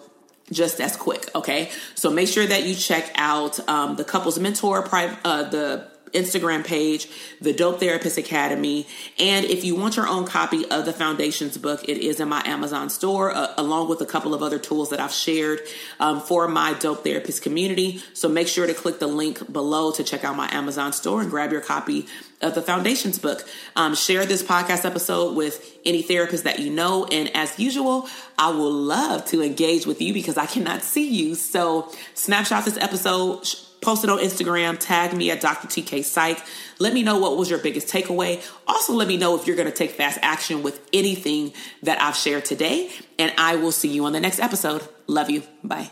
just 0.51 0.79
as 0.79 0.95
quick. 0.95 1.29
Okay, 1.33 1.71
so 1.95 2.11
make 2.11 2.27
sure 2.27 2.45
that 2.45 2.63
you 2.63 2.75
check 2.75 3.11
out 3.15 3.59
um, 3.67 3.95
the 3.95 4.03
couples 4.03 4.37
mentor, 4.39 4.83
private, 4.83 5.17
uh, 5.25 5.43
the 5.43 5.94
Instagram 6.15 6.65
page, 6.65 7.07
the 7.39 7.53
Dope 7.53 7.79
Therapist 7.79 8.17
Academy. 8.17 8.87
And 9.19 9.45
if 9.45 9.63
you 9.63 9.75
want 9.75 9.95
your 9.95 10.07
own 10.07 10.25
copy 10.25 10.65
of 10.69 10.85
the 10.85 10.93
Foundations 10.93 11.57
book, 11.57 11.83
it 11.87 11.97
is 11.97 12.19
in 12.19 12.29
my 12.29 12.41
Amazon 12.45 12.89
store, 12.89 13.31
uh, 13.31 13.53
along 13.57 13.89
with 13.89 14.01
a 14.01 14.05
couple 14.05 14.33
of 14.33 14.41
other 14.41 14.57
tools 14.57 14.89
that 14.89 14.99
I've 14.99 15.11
shared 15.11 15.61
um, 15.99 16.21
for 16.21 16.47
my 16.47 16.73
Dope 16.73 17.03
Therapist 17.03 17.43
community. 17.43 18.01
So 18.13 18.29
make 18.29 18.47
sure 18.47 18.65
to 18.65 18.73
click 18.73 18.99
the 18.99 19.07
link 19.07 19.51
below 19.51 19.91
to 19.91 20.03
check 20.03 20.23
out 20.23 20.35
my 20.35 20.49
Amazon 20.51 20.93
store 20.93 21.21
and 21.21 21.29
grab 21.29 21.51
your 21.51 21.61
copy 21.61 22.07
of 22.41 22.55
the 22.55 22.61
Foundations 22.61 23.19
book. 23.19 23.47
Um, 23.75 23.95
share 23.95 24.25
this 24.25 24.43
podcast 24.43 24.85
episode 24.85 25.35
with 25.35 25.77
any 25.85 26.01
therapist 26.01 26.43
that 26.43 26.59
you 26.59 26.69
know. 26.69 27.05
And 27.05 27.35
as 27.35 27.57
usual, 27.59 28.07
I 28.37 28.49
will 28.49 28.71
love 28.71 29.25
to 29.27 29.41
engage 29.41 29.85
with 29.85 30.01
you 30.01 30.13
because 30.13 30.37
I 30.37 30.45
cannot 30.45 30.83
see 30.83 31.09
you. 31.09 31.35
So 31.35 31.91
snapshot 32.13 32.65
this 32.65 32.77
episode 32.77 33.47
Post 33.85 34.03
it 34.03 34.09
on 34.09 34.17
Instagram, 34.17 34.77
tag 34.79 35.15
me 35.15 35.29
at 35.29 35.41
Dr. 35.41 35.67
TK 35.67 36.03
Psych. 36.03 36.43
Let 36.79 36.91
me 36.91 37.03
know 37.03 37.19
what 37.19 37.37
was 37.37 37.51
your 37.51 37.59
biggest 37.59 37.87
takeaway. 37.87 38.43
Also, 38.67 38.93
let 38.93 39.07
me 39.07 39.15
know 39.15 39.37
if 39.39 39.45
you're 39.45 39.55
going 39.55 39.69
to 39.69 39.75
take 39.75 39.91
fast 39.91 40.17
action 40.23 40.63
with 40.63 40.81
anything 40.91 41.53
that 41.83 42.01
I've 42.01 42.15
shared 42.15 42.45
today. 42.45 42.89
And 43.19 43.31
I 43.37 43.57
will 43.57 43.71
see 43.71 43.89
you 43.89 44.05
on 44.05 44.13
the 44.13 44.19
next 44.19 44.39
episode. 44.39 44.81
Love 45.05 45.29
you. 45.29 45.43
Bye. 45.63 45.91